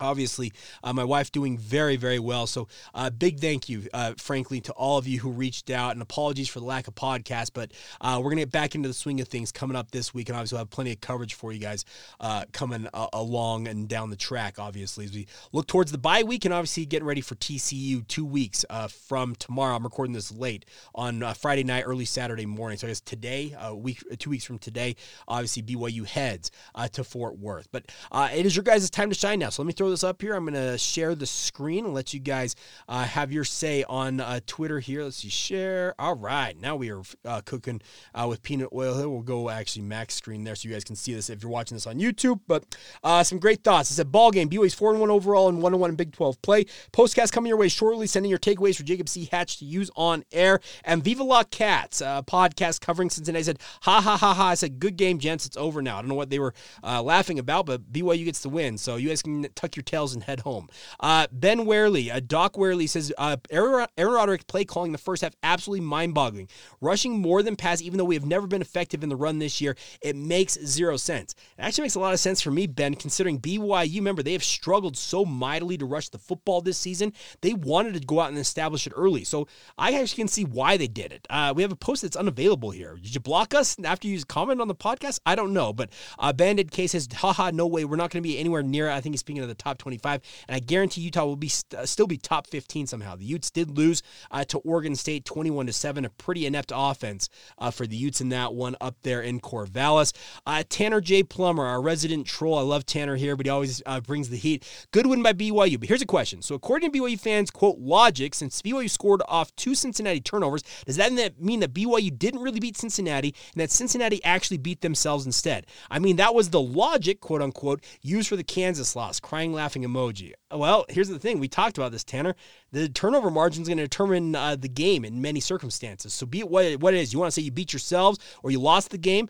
obviously 0.00 0.52
uh, 0.82 0.92
my 0.92 1.04
wife 1.04 1.30
doing 1.32 1.58
very 1.58 1.96
very 1.96 2.18
well. 2.18 2.46
So 2.46 2.68
uh, 2.94 3.10
big 3.10 3.40
thank 3.40 3.68
you 3.68 3.86
uh, 3.92 4.14
frankly 4.16 4.60
to 4.62 4.72
all 4.72 4.98
of 4.98 5.06
you 5.06 5.20
who 5.20 5.30
reached 5.30 5.70
out 5.70 5.92
and 5.92 6.02
apologies 6.02 6.48
for 6.48 6.60
the 6.60 6.66
lack 6.66 6.88
of 6.88 6.94
podcast 6.94 7.50
but 7.54 7.72
uh, 8.00 8.20
we're 8.22 8.30
gonna 8.30 8.42
get 8.42 8.50
back 8.50 8.74
into 8.74 8.88
the 8.88 8.94
swing 8.94 9.20
of 9.20 9.28
things 9.28 9.52
coming 9.52 9.76
up 9.76 9.90
this 9.90 10.12
week 10.12 10.28
and 10.28 10.36
obviously 10.36 10.56
we'll 10.56 10.60
have 10.60 10.70
plenty 10.70 10.92
of 10.92 11.00
coverage 11.00 11.34
for 11.34 11.52
you 11.52 11.58
guys 11.58 11.84
uh, 12.20 12.44
coming 12.52 12.88
uh, 12.92 13.06
along 13.12 13.68
and 13.68 13.88
down 13.88 14.10
the 14.10 14.16
track 14.16 14.58
obviously 14.58 15.04
as 15.04 15.12
we 15.12 15.26
look 15.52 15.66
towards 15.66 15.92
the 15.92 15.98
bye 15.98 16.22
week 16.22 16.44
and 16.44 16.52
obviously 16.52 16.84
getting 16.84 17.06
ready 17.06 17.20
for 17.20 17.34
tcu 17.36 18.06
two 18.08 18.24
weeks 18.24 18.64
from 18.88 19.34
tomorrow. 19.36 19.76
I'm 19.76 19.84
recording 19.84 20.12
this 20.12 20.32
late 20.32 20.64
on 20.94 21.22
friday 21.34 21.64
night 21.64 21.82
early 21.82 22.04
saturday 22.04 22.46
morning. 22.46 22.78
So 22.78 22.86
i 22.86 22.90
guess 22.90 23.00
today 23.00 23.56
week 23.74 24.02
two 24.18 24.30
weeks 24.30 24.44
from 24.44 24.58
today 24.58 24.96
obviously 25.28 25.62
byu 25.62 26.06
heads 26.06 26.50
to 26.92 27.04
fort 27.04 27.38
worth. 27.38 27.68
But 27.72 27.90
it 28.12 28.46
is 28.46 28.56
your 28.56 28.62
guys' 28.62 28.90
time 28.90 29.10
to 29.10 29.14
shine 29.14 29.38
now. 29.38 29.50
So 29.50 29.62
let 29.62 29.66
me 29.66 29.72
throw 29.72 29.83
throw 29.84 29.90
this 29.90 30.02
up 30.02 30.22
here. 30.22 30.34
I'm 30.34 30.46
going 30.46 30.54
to 30.54 30.78
share 30.78 31.14
the 31.14 31.26
screen 31.26 31.84
and 31.84 31.92
let 31.92 32.14
you 32.14 32.20
guys 32.20 32.56
uh, 32.88 33.04
have 33.04 33.30
your 33.30 33.44
say 33.44 33.84
on 33.86 34.18
uh, 34.18 34.40
Twitter 34.46 34.80
here. 34.80 35.04
Let's 35.04 35.18
see, 35.18 35.28
share. 35.28 35.94
All 35.98 36.14
right, 36.14 36.58
now 36.58 36.74
we 36.74 36.90
are 36.90 37.02
uh, 37.26 37.42
cooking 37.44 37.82
uh, 38.14 38.24
with 38.26 38.42
peanut 38.42 38.70
oil 38.72 38.96
here. 38.96 39.06
We'll 39.06 39.20
go 39.20 39.50
actually 39.50 39.82
max 39.82 40.14
screen 40.14 40.42
there 40.42 40.54
so 40.54 40.66
you 40.68 40.74
guys 40.74 40.84
can 40.84 40.96
see 40.96 41.12
this 41.12 41.28
if 41.28 41.42
you're 41.42 41.52
watching 41.52 41.76
this 41.76 41.86
on 41.86 41.98
YouTube. 41.98 42.40
But 42.46 42.64
uh, 43.02 43.24
some 43.24 43.38
great 43.38 43.62
thoughts. 43.62 43.90
It's 43.90 43.98
a 43.98 44.06
ball 44.06 44.30
game. 44.30 44.48
BYU's 44.48 44.72
4 44.72 44.92
and 44.92 45.00
1 45.00 45.10
overall 45.10 45.50
and 45.50 45.60
1 45.60 45.78
1 45.78 45.90
in 45.90 45.96
Big 45.96 46.12
12 46.12 46.40
play. 46.40 46.64
Postcast 46.92 47.30
coming 47.30 47.48
your 47.48 47.58
way 47.58 47.68
shortly. 47.68 48.06
Sending 48.06 48.30
your 48.30 48.38
takeaways 48.38 48.76
for 48.76 48.84
Jacob 48.84 49.10
C. 49.10 49.28
Hatch 49.30 49.58
to 49.58 49.66
use 49.66 49.90
on 49.96 50.24
air. 50.32 50.60
And 50.82 51.04
Viva 51.04 51.24
La 51.24 51.42
Cats 51.44 52.00
uh, 52.00 52.22
podcast 52.22 52.80
covering 52.80 53.10
Cincinnati. 53.10 53.44
Said, 53.44 53.58
ha 53.82 54.00
ha 54.00 54.16
ha 54.16 54.32
ha. 54.32 54.46
I 54.48 54.54
said, 54.54 54.78
good 54.78 54.96
game, 54.96 55.18
gents. 55.18 55.44
It's 55.44 55.58
over 55.58 55.82
now. 55.82 55.98
I 55.98 56.00
don't 56.00 56.08
know 56.08 56.14
what 56.14 56.30
they 56.30 56.38
were 56.38 56.54
laughing 56.82 57.38
about, 57.38 57.66
but 57.66 57.92
BYU 57.92 58.24
gets 58.24 58.40
the 58.40 58.48
win. 58.48 58.78
So 58.78 58.96
you 58.96 59.10
guys 59.10 59.20
can 59.20 59.46
tuck 59.54 59.73
your 59.76 59.82
tails 59.82 60.14
and 60.14 60.22
head 60.22 60.40
home. 60.40 60.68
Uh, 61.00 61.26
ben 61.32 61.66
Warley, 61.66 62.10
uh, 62.10 62.20
Doc 62.24 62.56
Warley 62.56 62.86
says 62.86 63.12
uh, 63.18 63.36
Aaron, 63.50 63.86
Aaron 63.96 64.14
Roderick 64.14 64.46
play 64.46 64.64
calling 64.64 64.92
the 64.92 64.98
first 64.98 65.22
half 65.22 65.34
absolutely 65.42 65.84
mind 65.84 66.14
boggling. 66.14 66.48
Rushing 66.80 67.18
more 67.18 67.42
than 67.42 67.56
pass, 67.56 67.82
even 67.82 67.98
though 67.98 68.04
we 68.04 68.14
have 68.14 68.26
never 68.26 68.46
been 68.46 68.62
effective 68.62 69.02
in 69.02 69.08
the 69.08 69.16
run 69.16 69.38
this 69.38 69.60
year, 69.60 69.76
it 70.00 70.16
makes 70.16 70.54
zero 70.64 70.96
sense. 70.96 71.34
It 71.58 71.62
actually 71.62 71.82
makes 71.82 71.94
a 71.94 72.00
lot 72.00 72.14
of 72.14 72.20
sense 72.20 72.40
for 72.40 72.50
me, 72.50 72.66
Ben, 72.66 72.94
considering 72.94 73.40
BYU, 73.40 73.96
remember, 73.96 74.22
they 74.22 74.32
have 74.32 74.44
struggled 74.44 74.96
so 74.96 75.24
mightily 75.24 75.78
to 75.78 75.86
rush 75.86 76.08
the 76.08 76.18
football 76.18 76.60
this 76.60 76.78
season. 76.78 77.12
They 77.40 77.54
wanted 77.54 77.94
to 77.94 78.00
go 78.00 78.20
out 78.20 78.30
and 78.30 78.38
establish 78.38 78.86
it 78.86 78.92
early. 78.96 79.24
So 79.24 79.48
I 79.78 79.92
actually 79.92 80.22
can 80.22 80.28
see 80.28 80.44
why 80.44 80.76
they 80.76 80.88
did 80.88 81.12
it. 81.12 81.26
Uh, 81.30 81.52
we 81.54 81.62
have 81.62 81.72
a 81.72 81.76
post 81.76 82.02
that's 82.02 82.16
unavailable 82.16 82.70
here. 82.70 82.96
Did 82.96 83.14
you 83.14 83.20
block 83.20 83.54
us 83.54 83.76
after 83.84 84.08
you 84.08 84.22
comment 84.24 84.60
on 84.60 84.68
the 84.68 84.74
podcast? 84.74 85.20
I 85.26 85.34
don't 85.34 85.52
know. 85.52 85.72
But 85.72 85.90
uh, 86.18 86.32
Bandit 86.32 86.70
Case 86.70 86.92
says, 86.92 87.08
haha, 87.12 87.50
no 87.50 87.66
way. 87.66 87.84
We're 87.84 87.96
not 87.96 88.10
going 88.10 88.22
to 88.22 88.28
be 88.28 88.38
anywhere 88.38 88.62
near, 88.62 88.90
I 88.90 89.00
think 89.00 89.14
he's 89.14 89.20
speaking 89.20 89.42
of 89.42 89.48
the 89.48 89.54
top 89.64 89.78
25, 89.78 90.20
and 90.48 90.56
I 90.56 90.60
guarantee 90.60 91.00
Utah 91.00 91.24
will 91.24 91.36
be 91.36 91.48
st- 91.48 91.80
uh, 91.80 91.86
still 91.86 92.06
be 92.06 92.18
top 92.18 92.46
15 92.46 92.86
somehow. 92.86 93.16
The 93.16 93.24
Utes 93.24 93.50
did 93.50 93.76
lose 93.76 94.02
uh, 94.30 94.44
to 94.44 94.58
Oregon 94.58 94.94
State 94.94 95.24
21 95.24 95.66
to 95.66 95.72
7, 95.72 96.04
a 96.04 96.10
pretty 96.10 96.46
inept 96.46 96.72
offense 96.74 97.28
uh, 97.58 97.70
for 97.70 97.86
the 97.86 97.96
Utes 97.96 98.20
in 98.20 98.28
that 98.28 98.54
one 98.54 98.76
up 98.80 98.96
there 99.02 99.22
in 99.22 99.40
Corvallis. 99.40 100.12
Uh, 100.46 100.62
Tanner 100.68 101.00
J. 101.00 101.22
Plummer, 101.22 101.64
our 101.64 101.80
resident 101.80 102.26
troll. 102.26 102.58
I 102.58 102.62
love 102.62 102.84
Tanner 102.84 103.16
here, 103.16 103.36
but 103.36 103.46
he 103.46 103.50
always 103.50 103.82
uh, 103.86 104.00
brings 104.00 104.28
the 104.28 104.36
heat. 104.36 104.68
Good 104.92 105.06
win 105.06 105.22
by 105.22 105.32
BYU. 105.32 105.80
But 105.80 105.88
here's 105.88 106.02
a 106.02 106.06
question. 106.06 106.42
So, 106.42 106.54
according 106.54 106.92
to 106.92 106.98
BYU 106.98 107.18
fans, 107.18 107.50
quote, 107.50 107.78
logic, 107.78 108.34
since 108.34 108.60
BYU 108.60 108.90
scored 108.90 109.22
off 109.26 109.54
two 109.56 109.74
Cincinnati 109.74 110.20
turnovers, 110.20 110.62
does 110.84 110.96
that 110.96 111.40
mean 111.40 111.60
that 111.60 111.72
BYU 111.72 112.16
didn't 112.16 112.42
really 112.42 112.60
beat 112.60 112.76
Cincinnati 112.76 113.34
and 113.54 113.60
that 113.60 113.70
Cincinnati 113.70 114.22
actually 114.24 114.58
beat 114.58 114.82
themselves 114.82 115.24
instead? 115.24 115.66
I 115.90 115.98
mean, 115.98 116.16
that 116.16 116.34
was 116.34 116.50
the 116.50 116.60
logic, 116.60 117.20
quote 117.20 117.40
unquote, 117.40 117.82
used 118.02 118.28
for 118.28 118.36
the 118.36 118.44
Kansas 118.44 118.94
loss. 118.94 119.20
Crying, 119.20 119.53
laughing, 119.54 119.82
emoji. 119.82 120.32
Well, 120.50 120.84
here's 120.88 121.08
the 121.08 121.18
thing. 121.18 121.38
We 121.38 121.48
talked 121.48 121.78
about 121.78 121.92
this, 121.92 122.04
Tanner. 122.04 122.34
The 122.72 122.88
turnover 122.88 123.30
margin 123.30 123.62
is 123.62 123.68
going 123.68 123.78
to 123.78 123.84
determine 123.84 124.34
uh, 124.34 124.56
the 124.56 124.68
game 124.68 125.04
in 125.04 125.22
many 125.22 125.40
circumstances. 125.40 126.12
So 126.12 126.26
be 126.26 126.40
it 126.40 126.48
what, 126.48 126.80
what 126.80 126.94
it 126.94 126.98
is. 126.98 127.12
You 127.12 127.18
want 127.18 127.32
to 127.32 127.40
say 127.40 127.42
you 127.42 127.50
beat 127.50 127.72
yourselves 127.72 128.18
or 128.42 128.50
you 128.50 128.60
lost 128.60 128.90
the 128.90 128.98
game 128.98 129.28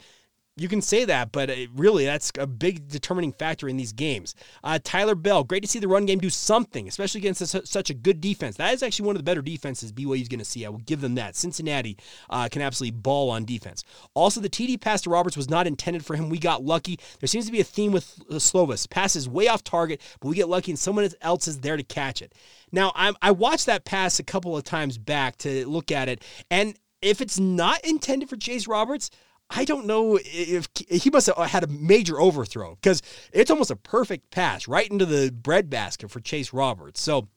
you 0.56 0.68
can 0.68 0.80
say 0.80 1.04
that, 1.04 1.32
but 1.32 1.50
really, 1.74 2.04
that's 2.04 2.30
a 2.38 2.46
big 2.46 2.86
determining 2.86 3.32
factor 3.32 3.68
in 3.68 3.76
these 3.76 3.92
games. 3.92 4.36
Uh, 4.62 4.78
Tyler 4.82 5.16
Bell, 5.16 5.42
great 5.42 5.64
to 5.64 5.68
see 5.68 5.80
the 5.80 5.88
run 5.88 6.06
game 6.06 6.20
do 6.20 6.30
something, 6.30 6.86
especially 6.86 7.20
against 7.20 7.40
a, 7.40 7.66
such 7.66 7.90
a 7.90 7.94
good 7.94 8.20
defense. 8.20 8.56
That 8.56 8.72
is 8.72 8.82
actually 8.82 9.06
one 9.06 9.16
of 9.16 9.18
the 9.18 9.24
better 9.24 9.42
defenses 9.42 9.90
BYU 9.90 10.22
is 10.22 10.28
going 10.28 10.38
to 10.38 10.44
see. 10.44 10.64
I 10.64 10.68
will 10.68 10.78
give 10.78 11.00
them 11.00 11.16
that. 11.16 11.34
Cincinnati 11.34 11.98
uh, 12.30 12.48
can 12.48 12.62
absolutely 12.62 12.98
ball 13.00 13.30
on 13.30 13.44
defense. 13.44 13.82
Also, 14.14 14.40
the 14.40 14.48
TD 14.48 14.80
pass 14.80 15.02
to 15.02 15.10
Roberts 15.10 15.36
was 15.36 15.50
not 15.50 15.66
intended 15.66 16.06
for 16.06 16.14
him. 16.14 16.28
We 16.28 16.38
got 16.38 16.62
lucky. 16.62 17.00
There 17.18 17.26
seems 17.26 17.46
to 17.46 17.52
be 17.52 17.60
a 17.60 17.64
theme 17.64 17.90
with 17.90 18.20
uh, 18.30 18.34
Slovis. 18.34 18.88
Passes 18.88 19.28
way 19.28 19.48
off 19.48 19.64
target, 19.64 20.00
but 20.20 20.28
we 20.28 20.36
get 20.36 20.48
lucky, 20.48 20.70
and 20.70 20.78
someone 20.78 21.08
else 21.20 21.48
is 21.48 21.60
there 21.60 21.76
to 21.76 21.82
catch 21.82 22.22
it. 22.22 22.32
Now, 22.70 22.92
I, 22.94 23.12
I 23.20 23.32
watched 23.32 23.66
that 23.66 23.84
pass 23.84 24.20
a 24.20 24.24
couple 24.24 24.56
of 24.56 24.62
times 24.62 24.98
back 24.98 25.36
to 25.38 25.66
look 25.66 25.90
at 25.90 26.08
it, 26.08 26.22
and 26.48 26.78
if 27.02 27.20
it's 27.20 27.38
not 27.38 27.84
intended 27.84 28.30
for 28.30 28.36
Chase 28.36 28.66
Roberts, 28.66 29.10
I 29.50 29.64
don't 29.64 29.86
know 29.86 30.18
if 30.22 30.68
he 30.88 31.10
must 31.10 31.26
have 31.26 31.38
uh, 31.38 31.42
had 31.44 31.64
a 31.64 31.68
major 31.68 32.20
overthrow 32.20 32.76
because 32.76 33.02
it's 33.32 33.50
almost 33.50 33.70
a 33.70 33.76
perfect 33.76 34.30
pass 34.30 34.66
right 34.66 34.90
into 34.90 35.06
the 35.06 35.30
breadbasket 35.30 36.10
for 36.10 36.20
Chase 36.20 36.52
Roberts. 36.52 37.00
So 37.00 37.28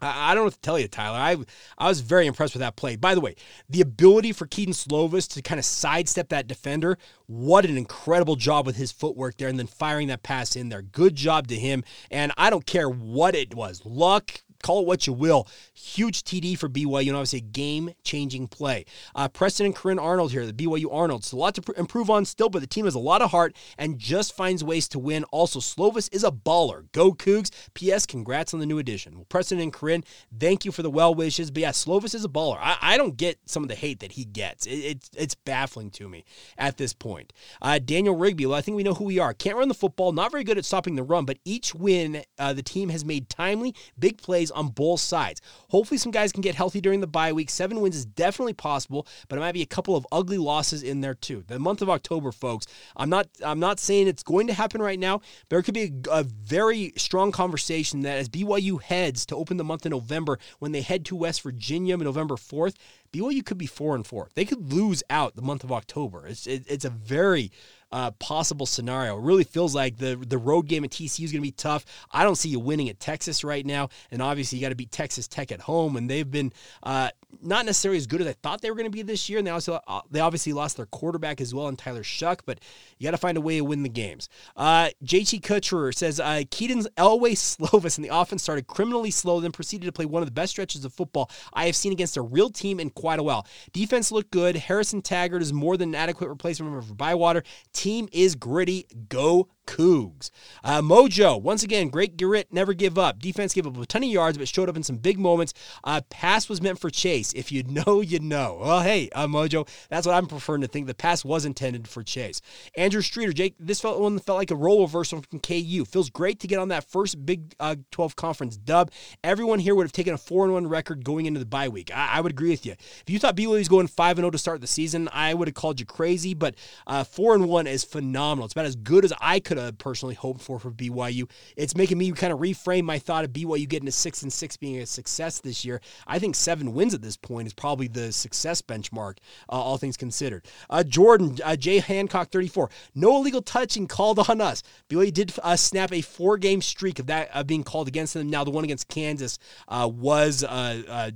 I 0.00 0.34
don't 0.34 0.42
know 0.42 0.44
what 0.44 0.54
to 0.54 0.60
tell 0.60 0.78
you, 0.78 0.88
Tyler. 0.88 1.18
I 1.18 1.36
I 1.78 1.88
was 1.88 2.00
very 2.00 2.26
impressed 2.26 2.54
with 2.54 2.60
that 2.60 2.76
play. 2.76 2.96
By 2.96 3.14
the 3.14 3.20
way, 3.20 3.36
the 3.68 3.80
ability 3.80 4.32
for 4.32 4.46
Kedon 4.46 4.74
Slovis 4.74 5.28
to 5.34 5.42
kind 5.42 5.58
of 5.58 5.64
sidestep 5.64 6.28
that 6.28 6.46
defender, 6.46 6.98
what 7.26 7.64
an 7.64 7.76
incredible 7.76 8.36
job 8.36 8.66
with 8.66 8.76
his 8.76 8.92
footwork 8.92 9.36
there, 9.36 9.48
and 9.48 9.58
then 9.58 9.66
firing 9.66 10.08
that 10.08 10.22
pass 10.22 10.56
in 10.56 10.68
there. 10.68 10.82
Good 10.82 11.14
job 11.14 11.46
to 11.48 11.56
him. 11.56 11.84
And 12.10 12.32
I 12.36 12.50
don't 12.50 12.66
care 12.66 12.88
what 12.88 13.34
it 13.34 13.54
was, 13.54 13.82
luck, 13.84 14.42
call 14.64 14.80
it 14.80 14.86
what 14.86 15.06
you 15.06 15.12
will. 15.12 15.46
Huge 15.74 16.24
TD 16.24 16.58
for 16.58 16.68
BYU 16.68 17.08
and 17.08 17.16
obviously 17.16 17.40
a 17.40 17.42
game 17.42 17.92
changing 18.02 18.48
play. 18.48 18.86
Uh, 19.14 19.28
Preston 19.28 19.66
and 19.66 19.76
Corinne 19.76 19.98
Arnold 19.98 20.32
here, 20.32 20.46
the 20.46 20.52
BYU 20.52 20.92
Arnolds. 20.92 21.32
A 21.32 21.36
lot 21.36 21.54
to 21.56 21.62
pr- 21.62 21.72
improve 21.76 22.08
on 22.08 22.24
still, 22.24 22.48
but 22.48 22.60
the 22.60 22.66
team 22.66 22.86
has 22.86 22.94
a 22.94 22.98
lot 22.98 23.20
of 23.20 23.30
heart 23.30 23.54
and 23.78 23.98
just 23.98 24.34
finds 24.34 24.64
ways 24.64 24.88
to 24.88 24.98
win. 24.98 25.24
Also, 25.24 25.60
Slovis 25.60 26.12
is 26.12 26.24
a 26.24 26.30
baller. 26.30 26.90
Go 26.92 27.12
Cougs. 27.12 27.50
P.S. 27.74 28.06
Congrats 28.06 28.54
on 28.54 28.60
the 28.60 28.66
new 28.66 28.78
addition. 28.78 29.14
Well, 29.16 29.26
Preston 29.28 29.60
and 29.60 29.72
Corinne, 29.72 30.04
thank 30.38 30.64
you 30.64 30.72
for 30.72 30.82
the 30.82 30.90
well 30.90 31.14
wishes. 31.14 31.50
But 31.50 31.60
yeah, 31.60 31.70
Slovis 31.70 32.14
is 32.14 32.24
a 32.24 32.28
baller. 32.28 32.58
I, 32.58 32.76
I 32.80 32.96
don't 32.96 33.16
get 33.16 33.38
some 33.44 33.62
of 33.62 33.68
the 33.68 33.74
hate 33.74 34.00
that 34.00 34.12
he 34.12 34.24
gets. 34.24 34.66
It, 34.66 34.70
it, 34.70 35.10
it's 35.16 35.34
baffling 35.34 35.90
to 35.92 36.08
me 36.08 36.24
at 36.56 36.78
this 36.78 36.94
point. 36.94 37.32
Uh, 37.60 37.78
Daniel 37.78 38.16
Rigby, 38.16 38.46
well, 38.46 38.56
I 38.56 38.62
think 38.62 38.76
we 38.76 38.82
know 38.82 38.94
who 38.94 39.04
we 39.04 39.18
are. 39.18 39.34
Can't 39.34 39.56
run 39.56 39.68
the 39.68 39.74
football, 39.74 40.12
not 40.12 40.30
very 40.30 40.44
good 40.44 40.56
at 40.56 40.64
stopping 40.64 40.94
the 40.94 41.02
run, 41.02 41.26
but 41.26 41.38
each 41.44 41.74
win 41.74 42.22
uh, 42.38 42.52
the 42.52 42.62
team 42.62 42.88
has 42.88 43.04
made 43.04 43.28
timely, 43.28 43.74
big 43.98 44.18
plays 44.18 44.50
on 44.54 44.68
both 44.68 45.00
sides. 45.00 45.40
Hopefully, 45.70 45.98
some 45.98 46.12
guys 46.12 46.32
can 46.32 46.40
get 46.40 46.54
healthy 46.54 46.80
during 46.80 47.00
the 47.00 47.06
bye 47.06 47.32
week. 47.32 47.50
Seven 47.50 47.80
wins 47.80 47.96
is 47.96 48.04
definitely 48.04 48.52
possible, 48.52 49.06
but 49.28 49.36
it 49.36 49.40
might 49.40 49.52
be 49.52 49.62
a 49.62 49.66
couple 49.66 49.96
of 49.96 50.06
ugly 50.12 50.38
losses 50.38 50.82
in 50.82 51.00
there 51.00 51.14
too. 51.14 51.44
The 51.46 51.58
month 51.58 51.82
of 51.82 51.90
October, 51.90 52.32
folks. 52.32 52.66
I'm 52.96 53.10
not. 53.10 53.28
I'm 53.44 53.60
not 53.60 53.80
saying 53.80 54.06
it's 54.08 54.22
going 54.22 54.46
to 54.46 54.54
happen 54.54 54.80
right 54.80 54.98
now. 54.98 55.20
There 55.48 55.62
could 55.62 55.74
be 55.74 55.92
a, 56.08 56.20
a 56.20 56.22
very 56.22 56.92
strong 56.96 57.32
conversation 57.32 58.00
that 58.00 58.18
as 58.18 58.28
BYU 58.28 58.80
heads 58.80 59.26
to 59.26 59.36
open 59.36 59.56
the 59.56 59.64
month 59.64 59.84
of 59.86 59.90
November, 59.90 60.38
when 60.58 60.72
they 60.72 60.82
head 60.82 61.04
to 61.06 61.16
West 61.16 61.42
Virginia 61.42 61.96
November 61.96 62.36
4th, 62.36 62.74
BYU 63.14 63.44
could 63.44 63.58
be 63.58 63.66
four 63.66 63.94
and 63.94 64.04
four. 64.04 64.28
They 64.34 64.44
could 64.44 64.72
lose 64.72 65.02
out 65.08 65.36
the 65.36 65.42
month 65.42 65.62
of 65.62 65.70
October. 65.70 66.26
It's 66.26 66.46
it, 66.48 66.64
it's 66.66 66.84
a 66.84 66.90
very 66.90 67.52
uh, 67.92 68.10
possible 68.12 68.66
scenario. 68.66 69.16
It 69.16 69.22
really 69.22 69.44
feels 69.44 69.72
like 69.72 69.98
the 69.98 70.16
the 70.16 70.36
road 70.36 70.66
game 70.66 70.82
at 70.82 70.90
TCU 70.90 71.24
is 71.24 71.30
going 71.30 71.40
to 71.40 71.46
be 71.46 71.52
tough. 71.52 71.86
I 72.10 72.24
don't 72.24 72.34
see 72.34 72.48
you 72.48 72.58
winning 72.58 72.88
at 72.88 72.98
Texas 72.98 73.44
right 73.44 73.64
now, 73.64 73.90
and 74.10 74.20
obviously 74.20 74.58
you 74.58 74.62
got 74.62 74.70
to 74.70 74.74
beat 74.74 74.90
Texas 74.90 75.28
Tech 75.28 75.52
at 75.52 75.60
home, 75.60 75.96
and 75.96 76.10
they've 76.10 76.28
been 76.28 76.52
uh, 76.82 77.10
not 77.42 77.66
necessarily 77.66 77.98
as 77.98 78.06
good 78.06 78.20
as 78.20 78.26
I 78.26 78.32
thought 78.32 78.60
they 78.60 78.70
were 78.70 78.76
going 78.76 78.90
to 78.90 78.90
be 78.90 79.02
this 79.02 79.28
year. 79.28 79.38
And 79.38 79.46
they 79.46 79.50
also 79.50 79.80
uh, 79.86 80.00
they 80.10 80.20
obviously 80.20 80.52
lost 80.52 80.76
their 80.76 80.86
quarterback 80.86 81.40
as 81.40 81.54
well, 81.54 81.68
in 81.68 81.76
Tyler 81.76 82.02
Shough, 82.02 82.40
but 82.46 82.60
you 82.98 83.04
got 83.04 83.12
to 83.12 83.18
find 83.18 83.36
a 83.36 83.40
way 83.40 83.58
to 83.58 83.64
win 83.64 83.82
the 83.82 83.88
games. 83.88 84.28
Uh, 84.56 84.90
JT 85.04 85.40
Kutcher 85.40 85.94
says 85.94 86.20
uh, 86.20 86.42
Kedon's 86.50 86.88
Elway 86.96 87.32
Slovis 87.32 87.96
and 87.96 88.04
the 88.04 88.14
offense 88.14 88.42
started 88.42 88.66
criminally 88.66 89.10
slow, 89.10 89.40
then 89.40 89.52
proceeded 89.52 89.86
to 89.86 89.92
play 89.92 90.06
one 90.06 90.22
of 90.22 90.26
the 90.26 90.32
best 90.32 90.52
stretches 90.52 90.84
of 90.84 90.92
football 90.92 91.30
I 91.52 91.66
have 91.66 91.76
seen 91.76 91.92
against 91.92 92.16
a 92.16 92.22
real 92.22 92.50
team 92.50 92.80
in 92.80 92.90
quite 92.90 93.18
a 93.18 93.22
while. 93.22 93.46
Defense 93.72 94.12
looked 94.12 94.30
good. 94.30 94.56
Harrison 94.56 95.02
Taggart 95.02 95.42
is 95.42 95.52
more 95.52 95.76
than 95.76 95.90
an 95.90 95.94
adequate 95.94 96.28
replacement 96.28 96.84
for 96.84 96.94
Bywater. 96.94 97.42
Team 97.72 98.08
is 98.12 98.34
gritty. 98.34 98.86
Go 99.08 99.48
Cougs. 99.66 100.30
Uh, 100.62 100.80
Mojo, 100.80 101.40
once 101.40 101.62
again, 101.62 101.88
great 101.88 102.16
grit, 102.16 102.52
never 102.52 102.72
give 102.72 102.98
up. 102.98 103.18
Defense 103.18 103.54
gave 103.54 103.66
up 103.66 103.76
a 103.76 103.86
ton 103.86 104.02
of 104.02 104.08
yards, 104.08 104.38
but 104.38 104.48
showed 104.48 104.68
up 104.68 104.76
in 104.76 104.82
some 104.82 104.96
big 104.96 105.18
moments. 105.18 105.54
Uh, 105.82 106.00
pass 106.10 106.48
was 106.48 106.62
meant 106.62 106.78
for 106.78 106.90
Chase. 106.90 107.32
If 107.32 107.50
you 107.50 107.62
know, 107.68 108.00
you 108.00 108.20
know. 108.20 108.58
Well, 108.60 108.80
hey, 108.80 109.08
uh, 109.14 109.26
Mojo, 109.26 109.68
that's 109.88 110.06
what 110.06 110.14
I'm 110.14 110.26
preferring 110.26 110.62
to 110.62 110.68
think. 110.68 110.86
The 110.86 110.94
pass 110.94 111.24
was 111.24 111.44
intended 111.44 111.88
for 111.88 112.02
Chase. 112.02 112.40
Andrew 112.76 113.02
Streeter, 113.02 113.32
Jake, 113.32 113.54
this 113.58 113.80
felt 113.80 114.00
one 114.00 114.18
felt 114.18 114.38
like 114.38 114.50
a 114.50 114.56
role 114.56 114.82
reversal 114.82 115.22
from 115.22 115.40
KU. 115.40 115.84
Feels 115.84 116.10
great 116.10 116.40
to 116.40 116.46
get 116.46 116.58
on 116.58 116.68
that 116.68 116.84
first 116.84 117.24
Big 117.24 117.54
uh, 117.60 117.76
12 117.90 118.16
conference 118.16 118.56
dub. 118.56 118.90
Everyone 119.22 119.58
here 119.58 119.74
would 119.74 119.84
have 119.84 119.92
taken 119.92 120.14
a 120.14 120.18
4 120.18 120.50
1 120.50 120.66
record 120.66 121.04
going 121.04 121.26
into 121.26 121.40
the 121.40 121.46
bye 121.46 121.68
week. 121.68 121.90
I, 121.94 122.18
I 122.18 122.20
would 122.20 122.32
agree 122.32 122.50
with 122.50 122.66
you. 122.66 122.72
If 122.72 123.04
you 123.08 123.18
thought 123.18 123.36
BYU 123.36 123.50
was 123.50 123.68
going 123.68 123.86
5 123.86 124.16
0 124.16 124.30
to 124.30 124.38
start 124.38 124.60
the 124.60 124.66
season, 124.66 125.08
I 125.12 125.34
would 125.34 125.48
have 125.48 125.54
called 125.54 125.80
you 125.80 125.86
crazy, 125.86 126.34
but 126.34 126.54
uh, 126.86 127.04
4 127.04 127.38
1 127.38 127.66
is 127.66 127.84
phenomenal. 127.84 128.46
It's 128.46 128.54
about 128.54 128.66
as 128.66 128.76
good 128.76 129.04
as 129.04 129.12
I 129.20 129.40
could 129.40 129.53
have 129.58 129.78
personally 129.78 130.14
hoped 130.14 130.40
for 130.40 130.58
for 130.58 130.70
BYU. 130.70 131.30
It's 131.56 131.76
making 131.76 131.98
me 131.98 132.10
kind 132.12 132.32
of 132.32 132.38
reframe 132.38 132.84
my 132.84 132.98
thought 132.98 133.24
of 133.24 133.32
BYU 133.32 133.68
getting 133.68 133.88
a 133.88 133.92
six 133.92 134.22
and 134.22 134.32
six 134.32 134.56
being 134.56 134.78
a 134.78 134.86
success 134.86 135.40
this 135.40 135.64
year. 135.64 135.80
I 136.06 136.18
think 136.18 136.34
seven 136.34 136.72
wins 136.72 136.94
at 136.94 137.02
this 137.02 137.16
point 137.16 137.46
is 137.46 137.54
probably 137.54 137.88
the 137.88 138.12
success 138.12 138.62
benchmark, 138.62 139.18
uh, 139.48 139.52
all 139.52 139.78
things 139.78 139.96
considered. 139.96 140.46
Uh, 140.70 140.82
Jordan 140.82 141.38
uh, 141.44 141.56
Jay 141.56 141.78
Hancock, 141.78 142.30
34. 142.30 142.70
No 142.94 143.16
illegal 143.16 143.42
touching 143.42 143.86
called 143.86 144.18
on 144.28 144.40
us. 144.40 144.62
BYU 144.88 145.12
did 145.12 145.32
uh, 145.42 145.56
snap 145.56 145.92
a 145.92 146.00
four-game 146.00 146.62
streak 146.62 146.98
of 146.98 147.06
that 147.06 147.30
uh, 147.32 147.42
being 147.42 147.64
called 147.64 147.88
against 147.88 148.14
them. 148.14 148.30
Now 148.30 148.44
the 148.44 148.50
one 148.50 148.64
against 148.64 148.88
Kansas 148.88 149.38
uh, 149.68 149.90
was 149.92 150.44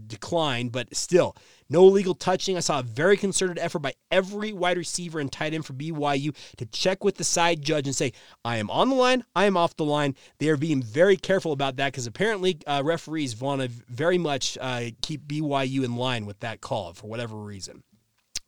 declined, 0.06 0.72
but 0.72 0.94
still. 0.94 1.36
No 1.70 1.86
illegal 1.86 2.14
touching. 2.14 2.56
I 2.56 2.60
saw 2.60 2.80
a 2.80 2.82
very 2.82 3.16
concerted 3.16 3.58
effort 3.58 3.80
by 3.80 3.94
every 4.10 4.52
wide 4.52 4.78
receiver 4.78 5.20
and 5.20 5.30
tight 5.30 5.52
end 5.52 5.66
for 5.66 5.74
BYU 5.74 6.34
to 6.56 6.66
check 6.66 7.04
with 7.04 7.16
the 7.16 7.24
side 7.24 7.62
judge 7.62 7.86
and 7.86 7.94
say, 7.94 8.12
I 8.44 8.56
am 8.56 8.70
on 8.70 8.88
the 8.88 8.94
line, 8.94 9.24
I 9.36 9.44
am 9.44 9.56
off 9.56 9.76
the 9.76 9.84
line. 9.84 10.14
They 10.38 10.48
are 10.48 10.56
being 10.56 10.82
very 10.82 11.16
careful 11.16 11.52
about 11.52 11.76
that 11.76 11.92
because 11.92 12.06
apparently 12.06 12.58
uh, 12.66 12.82
referees 12.84 13.38
want 13.38 13.60
to 13.60 13.68
very 13.68 14.18
much 14.18 14.56
uh, 14.60 14.86
keep 15.02 15.26
BYU 15.26 15.84
in 15.84 15.96
line 15.96 16.24
with 16.24 16.40
that 16.40 16.60
call 16.60 16.94
for 16.94 17.06
whatever 17.06 17.36
reason. 17.36 17.82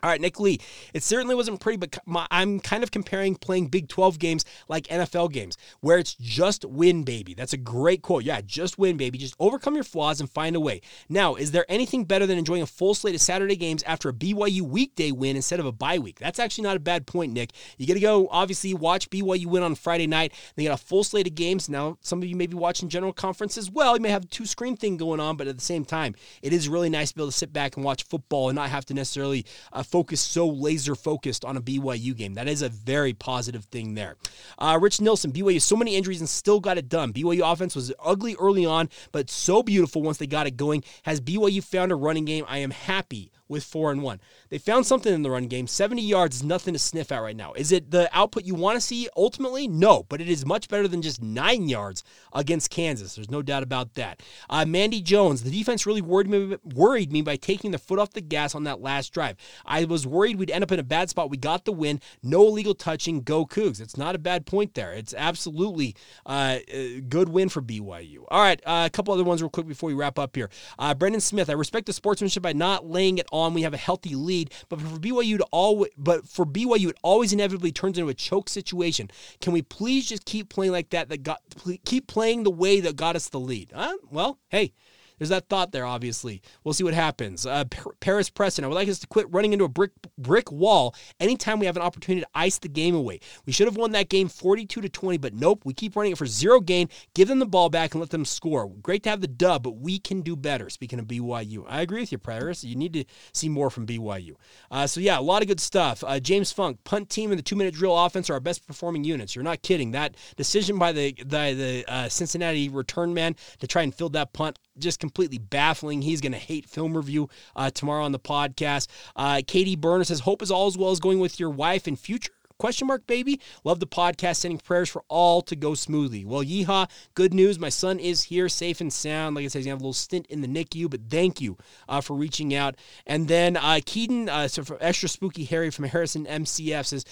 All 0.03 0.09
right, 0.09 0.21
Nick 0.21 0.41
Lee. 0.41 0.59
It 0.95 1.03
certainly 1.03 1.35
wasn't 1.35 1.61
pretty, 1.61 1.77
but 1.77 1.99
I'm 2.31 2.59
kind 2.61 2.83
of 2.83 2.91
comparing 2.91 3.35
playing 3.35 3.67
Big 3.67 3.89
12 3.89 4.19
games 4.19 4.45
like 4.69 4.87
NFL 4.87 5.33
games, 5.33 5.59
where 5.81 5.99
it's 5.99 6.15
just 6.15 6.65
win, 6.65 7.03
baby. 7.03 7.35
That's 7.35 7.53
a 7.53 7.59
great 7.59 8.01
quote. 8.01 8.25
Yeah, 8.25 8.41
just 8.41 8.79
win, 8.79 8.97
baby. 8.97 9.19
Just 9.19 9.35
overcome 9.39 9.75
your 9.75 9.85
flaws 9.85 10.21
and 10.21 10.31
find 10.31 10.57
a 10.57 10.61
way. 10.61 10.81
Now, 11.09 11.35
is 11.35 11.51
there 11.51 11.67
anything 11.69 12.05
better 12.05 12.27
than 12.27 12.39
enjoying 12.39 12.63
a 12.63 12.67
full 12.67 12.95
slate 12.95 13.15
of 13.15 13.21
Saturday 13.21 13.57
games 13.57 13.83
after 13.83 14.09
a 14.09 14.13
BYU 14.13 14.63
weekday 14.63 15.13
win 15.13 15.37
instead 15.37 15.61
of 15.61 15.67
a 15.67 15.73
bye 15.73 15.99
week? 15.99 16.19
That's 16.19 16.39
actually 16.39 16.65
not 16.65 16.77
a 16.77 16.81
bad 16.81 17.07
point, 17.07 17.33
Nick. 17.33 17.51
You 17.77 17.87
got 17.87 17.95
to 17.95 18.01
go, 18.01 18.27
obviously, 18.31 18.73
watch 18.73 19.11
BYU 19.11 19.47
win 19.47 19.63
on 19.63 19.75
Friday 19.75 20.07
night. 20.07 20.33
They 20.57 20.65
got 20.65 20.81
a 20.81 20.83
full 20.83 21.05
slate 21.05 21.27
of 21.27 21.35
games. 21.35 21.69
Now, 21.69 21.99
some 22.01 22.23
of 22.23 22.29
you 22.29 22.37
may 22.37 22.47
be 22.47 22.57
watching 22.57 22.89
General 22.89 23.13
Conference 23.13 23.59
as 23.59 23.71
well. 23.71 23.97
You 23.97 24.03
may 24.03 24.11
have 24.11 24.25
a 24.25 24.29
two 24.29 24.47
screen 24.47 24.77
thing 24.77 24.97
going 24.97 25.21
on, 25.21 25.37
but 25.37 25.47
at 25.47 25.59
the 25.59 25.65
same 25.65 25.85
time, 25.85 26.15
it 26.43 26.55
is 26.55 26.69
really 26.69 26.89
nice 26.89 27.11
to 27.11 27.17
be 27.17 27.23
able 27.23 27.31
to 27.31 27.37
sit 27.37 27.53
back 27.53 27.77
and 27.77 27.85
watch 27.85 28.05
football 28.05 28.49
and 28.49 28.57
not 28.57 28.71
have 28.71 28.87
to 28.87 28.95
necessarily 28.95 29.45
uh, 29.73 29.83
focus 29.91 30.21
so 30.21 30.49
laser 30.49 30.95
focused 30.95 31.45
on 31.45 31.57
a 31.57 31.61
BYU 31.61 32.17
game. 32.17 32.35
That 32.35 32.49
is 32.49 32.63
a 32.63 32.69
very 32.69 33.13
positive 33.13 33.65
thing 33.67 33.95
there. 33.95 34.17
Uh, 34.59 34.79
Rich 34.81 35.01
Nilsson, 35.01 35.33
BYU, 35.33 35.61
so 35.61 35.77
many 35.77 35.97
injuries 35.97 36.21
and 36.21 36.29
still 36.29 36.61
got 36.61 36.79
it 36.79 36.89
done. 36.89 37.13
BYU 37.13 37.51
offense 37.51 37.75
was 37.75 37.93
ugly 38.03 38.37
early 38.39 38.65
on, 38.65 38.89
but 39.13 39.31
so 39.31 39.63
beautiful 39.63 40.03
once 40.03 40.19
they 40.19 40.27
got 40.27 40.47
it 40.47 40.57
going. 40.57 40.85
Has 41.03 41.21
BYU 41.21 41.63
found 41.63 41.93
a 41.93 41.97
running 41.97 42.25
game? 42.25 42.45
I 42.49 42.59
am 42.59 42.71
happy 42.71 43.33
with 43.51 43.65
four 43.65 43.91
and 43.91 44.03
one. 44.03 44.21
They 44.49 44.59
found 44.59 44.87
something 44.87 45.13
in 45.13 45.23
the 45.23 45.31
run 45.31 45.49
game. 45.49 45.67
70 45.67 46.01
yards 46.01 46.37
is 46.37 46.43
nothing 46.45 46.73
to 46.73 46.79
sniff 46.79 47.11
at 47.11 47.19
right 47.19 47.37
now. 47.37 47.53
Is 47.55 47.73
it 47.73 47.91
the 47.91 48.09
output 48.17 48.45
you 48.45 48.55
want 48.55 48.77
to 48.77 48.81
see 48.81 49.09
ultimately? 49.17 49.67
No, 49.67 50.05
but 50.09 50.21
it 50.21 50.29
is 50.29 50.47
much 50.47 50.69
better 50.69 50.87
than 50.87 51.03
just 51.03 51.21
nine 51.21 51.69
yards 51.69 52.05
against 52.33 52.71
Kansas. 52.71 53.17
There's 53.17 53.31
no 53.31 53.43
doubt 53.43 53.65
about 53.65 53.95
that. 53.95 54.23
Uh, 54.49 54.65
Mandy 54.65 55.03
Jones, 55.03 55.43
the 55.43 55.51
defense 55.51 55.85
really 55.85 56.01
worried 56.01 56.29
me, 56.29 56.57
worried 56.63 57.13
me 57.13 57.23
by 57.23 57.37
taking 57.37 57.73
the 57.73 57.79
foot 57.79 57.99
off 57.99 58.13
the 58.13 58.21
gas 58.21 58.55
on 58.55 58.65
that 58.65 58.81
last 58.81 59.13
drive. 59.13 59.37
I 59.67 59.85
was 59.85 60.07
worried 60.07 60.39
we'd 60.39 60.51
end 60.51 60.63
up 60.63 60.73
in 60.73 60.79
a 60.79 60.85
bad 60.85 61.11
spot. 61.11 61.29
We 61.29 61.37
got 61.37 61.65
the 61.65 61.73
win. 61.73 62.01
No 62.23 62.47
illegal 62.47 62.75
touching. 62.75 63.23
Go 63.23 63.45
Cougs. 63.47 63.81
It's 63.81 63.97
not 63.97 64.15
a 64.15 64.19
bad 64.19 64.47
point 64.47 64.75
there. 64.75 64.93
It's 64.93 65.13
absolutely 65.13 65.97
uh, 66.25 66.59
a 66.69 67.01
good 67.01 67.29
win 67.29 67.49
for 67.49 67.61
BYU. 67.61 68.25
All 68.29 68.41
right, 68.41 68.61
uh, 68.65 68.85
a 68.87 68.91
couple 68.91 69.13
other 69.13 69.25
ones 69.25 69.43
real 69.43 69.51
quick 69.51 69.67
before 69.67 69.89
we 69.89 69.95
wrap 69.95 70.21
up 70.21 70.37
here. 70.37 70.51
Uh, 70.79 70.95
Brendan 70.95 71.21
Smith, 71.21 71.51
I 71.51 71.55
respect 71.55 71.87
the 71.87 71.93
sportsmanship 71.93 72.45
by 72.45 72.53
not 72.53 72.87
laying 72.87 73.19
it 73.19 73.27
on. 73.33 73.40
We 73.49 73.63
have 73.63 73.75
a 73.75 73.79
healthy 73.79 74.15
lead, 74.15 74.53
but 74.69 74.81
for 74.81 74.99
BYU 74.99 75.39
to 75.39 75.47
always, 75.51 75.91
but 75.97 76.29
for 76.29 76.45
BYU, 76.45 76.91
it 76.91 76.99
always 77.03 77.33
inevitably 77.33 77.73
turns 77.73 77.99
into 77.99 78.11
a 78.11 78.15
choke 78.15 78.49
situation. 78.49 79.11
Can 79.41 79.53
we 79.53 79.63
please 79.63 80.09
just 80.09 80.25
keep 80.25 80.49
playing 80.49 80.73
like 80.73 80.91
that? 80.91 81.09
That 81.09 81.23
got 81.23 81.41
keep 81.85 82.07
playing 82.07 82.43
the 82.45 82.51
way 82.51 82.81
that 82.81 82.97
got 82.97 83.17
us 83.17 83.29
the 83.29 83.41
lead. 83.41 83.73
Huh? 83.75 83.97
Well, 84.11 84.39
hey, 84.49 84.75
there's 85.21 85.29
that 85.29 85.51
thought 85.51 85.71
there, 85.71 85.85
obviously. 85.85 86.41
We'll 86.65 86.73
see 86.73 86.83
what 86.83 86.95
happens. 86.95 87.45
Uh, 87.45 87.65
Paris 88.01 88.31
Preston, 88.31 88.65
I 88.65 88.69
would 88.69 88.75
like 88.75 88.89
us 88.89 88.99
to 89.01 89.07
quit 89.07 89.31
running 89.31 89.53
into 89.53 89.67
a 89.67 89.69
brick 89.69 89.91
brick 90.17 90.51
wall 90.51 90.95
anytime 91.21 91.59
we 91.59 91.67
have 91.67 91.77
an 91.77 91.83
opportunity 91.83 92.23
to 92.23 92.29
ice 92.35 92.59
the 92.59 92.71
game 92.71 92.95
away. 92.95 93.21
We 93.45 93.53
should 93.53 93.67
have 93.67 93.77
won 93.77 93.93
that 93.93 94.09
game 94.09 94.29
42 94.29 94.81
to 94.81 94.89
20, 94.89 95.19
but 95.19 95.35
nope, 95.35 95.61
we 95.67 95.75
keep 95.75 95.95
running 95.95 96.13
it 96.13 96.19
for 96.19 96.25
zero 96.25 96.59
gain. 96.59 96.89
Give 97.15 97.29
them 97.29 97.39
the 97.39 97.45
ball 97.45 97.69
back 97.69 97.93
and 97.93 98.01
let 98.01 98.09
them 98.09 98.25
score. 98.25 98.67
Great 98.81 99.03
to 99.03 99.11
have 99.11 99.21
the 99.21 99.29
dub, 99.29 99.63
but 99.63 99.77
we 99.77 99.99
can 99.99 100.23
do 100.23 100.37
better. 100.37 100.71
Speaking 100.71 100.99
of 100.99 101.05
BYU, 101.05 101.67
I 101.69 101.83
agree 101.83 102.01
with 102.01 102.13
you, 102.13 102.19
Paris. 102.19 102.65
You 102.65 102.77
need 102.77 102.95
to 102.95 103.05
see 103.35 103.51
more 103.51 103.69
from 103.69 103.87
BYU. 103.87 104.37
Uh, 104.71 104.87
so 104.87 105.01
yeah, 105.01 105.19
a 105.19 105.21
lot 105.21 105.43
of 105.43 105.49
good 105.49 105.61
stuff. 105.61 106.03
Uh, 106.03 106.19
James 106.19 106.51
Funk, 106.51 106.83
punt 106.85 107.11
team 107.11 107.31
and 107.31 107.39
the 107.39 107.43
two 107.43 107.57
minute 107.57 107.75
drill 107.75 107.99
offense 107.99 108.31
are 108.31 108.35
our 108.35 108.41
best 108.41 108.67
performing 108.67 109.05
units. 109.05 109.37
You're 109.37 109.45
not 109.45 109.61
kidding. 109.61 109.91
That 109.91 110.17
decision 110.37 110.79
by 110.79 110.93
the 110.93 111.13
the, 111.19 111.25
the 111.27 111.85
uh, 111.87 112.09
Cincinnati 112.09 112.71
return 112.71 113.13
man 113.13 113.37
to 113.59 113.67
try 113.67 113.83
and 113.83 113.95
field 113.95 114.15
that 114.15 114.33
punt 114.33 114.59
just 114.81 115.01
completely 115.01 115.39
baffling. 115.39 116.03
He's 116.03 116.21
going 116.21 116.33
to 116.33 116.39
hate 116.39 116.69
film 116.69 116.97
review 116.97 117.29
uh, 117.55 117.71
tomorrow 117.71 118.05
on 118.05 118.13
the 118.13 118.19
podcast. 118.19 118.89
Uh, 119.15 119.43
Katie 119.47 119.77
Burner 119.77 120.05
says, 120.05 120.21
Hope 120.21 120.43
is 120.43 120.51
all 120.51 120.67
as 120.67 120.77
well 120.77 120.91
as 120.91 121.01
going 121.01 121.21
with 121.21 121.39
your 121.39 121.51
wife 121.51 121.87
in 121.87 121.97
future 121.97 122.33
Question 122.61 122.89
mark, 122.89 123.07
baby. 123.07 123.41
Love 123.65 123.81
the 123.81 123.87
podcast. 123.87 124.37
Sending 124.37 124.59
prayers 124.59 124.91
for 124.91 125.03
all 125.09 125.41
to 125.41 125.57
go 125.57 125.73
smoothly. 125.73 126.27
Well, 126.27 126.45
yeehaw. 126.45 126.91
Good 127.15 127.33
news. 127.33 127.59
My 127.59 127.71
son 127.71 127.99
is 127.99 128.25
here, 128.25 128.51
safe 128.51 128.83
and 128.83 128.93
sound. 128.93 129.35
Like 129.35 129.47
I 129.47 129.49
said, 129.49 129.61
he's 129.61 129.67
going 129.67 129.79
to 129.79 129.79
have 129.79 129.81
a 129.81 129.85
little 129.85 129.93
stint 129.95 130.27
in 130.27 130.43
the 130.43 130.47
NICU, 130.47 130.91
but 130.91 131.01
thank 131.09 131.41
you 131.41 131.57
uh, 131.89 132.03
for 132.03 132.15
reaching 132.15 132.55
out. 132.55 132.77
And 133.07 133.29
then 133.29 133.57
uh, 133.57 133.81
Kedon, 133.87 134.29
uh, 134.29 134.47
so 134.47 134.63
extra 134.79 135.09
spooky 135.09 135.45
Harry 135.45 135.71
from 135.71 135.87
Harrison 135.87 136.27
MCF 136.27 136.85
says, 136.85 137.07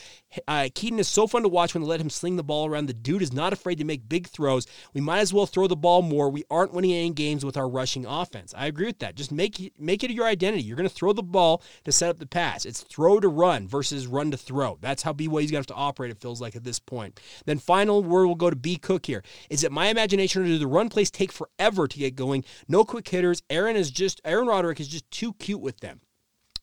uh, 0.46 0.68
Kedon 0.74 0.98
is 0.98 1.08
so 1.08 1.26
fun 1.26 1.40
to 1.44 1.48
watch 1.48 1.72
when 1.72 1.82
they 1.82 1.88
let 1.88 2.00
him 2.02 2.10
sling 2.10 2.36
the 2.36 2.44
ball 2.44 2.66
around. 2.66 2.84
The 2.84 2.92
dude 2.92 3.22
is 3.22 3.32
not 3.32 3.54
afraid 3.54 3.78
to 3.78 3.84
make 3.84 4.06
big 4.06 4.26
throws. 4.26 4.66
We 4.92 5.00
might 5.00 5.20
as 5.20 5.32
well 5.32 5.46
throw 5.46 5.66
the 5.66 5.76
ball 5.76 6.02
more. 6.02 6.28
We 6.28 6.44
aren't 6.50 6.74
winning 6.74 6.92
any 6.92 7.10
games 7.10 7.42
with 7.42 7.56
our 7.56 7.70
rushing 7.70 8.04
offense. 8.04 8.52
I 8.54 8.66
agree 8.66 8.86
with 8.86 8.98
that. 8.98 9.14
Just 9.14 9.32
make 9.32 9.72
make 9.78 10.04
it 10.04 10.10
your 10.10 10.26
identity. 10.26 10.62
You're 10.62 10.76
going 10.76 10.86
to 10.86 10.94
throw 10.94 11.14
the 11.14 11.22
ball 11.22 11.62
to 11.84 11.92
set 11.92 12.10
up 12.10 12.18
the 12.18 12.26
pass. 12.26 12.66
It's 12.66 12.82
throw 12.82 13.18
to 13.18 13.28
run 13.28 13.66
versus 13.66 14.06
run 14.06 14.30
to 14.32 14.36
throw. 14.36 14.76
That's 14.82 15.02
how 15.02 15.14
BYU 15.14 15.37
he's 15.38 15.50
going 15.50 15.62
to 15.62 15.70
have 15.70 15.76
to 15.76 15.82
operate, 15.82 16.10
it 16.10 16.20
feels 16.20 16.40
like, 16.40 16.56
at 16.56 16.64
this 16.64 16.78
point. 16.78 17.20
Then 17.46 17.58
final 17.58 18.02
word 18.02 18.26
will 18.26 18.34
go 18.34 18.50
to 18.50 18.56
B. 18.56 18.76
Cook 18.76 19.06
here. 19.06 19.22
Is 19.50 19.64
it 19.64 19.72
my 19.72 19.88
imagination 19.88 20.42
or 20.42 20.46
do 20.46 20.58
the 20.58 20.66
run 20.66 20.88
plays 20.88 21.10
take 21.10 21.32
forever 21.32 21.88
to 21.88 21.98
get 21.98 22.16
going? 22.16 22.44
No 22.68 22.84
quick 22.84 23.08
hitters. 23.08 23.42
Aaron 23.50 23.76
is 23.76 23.90
just 23.90 24.20
Aaron 24.24 24.46
Roderick 24.46 24.80
is 24.80 24.88
just 24.88 25.10
too 25.10 25.32
cute 25.34 25.60
with 25.60 25.80
them. 25.80 26.00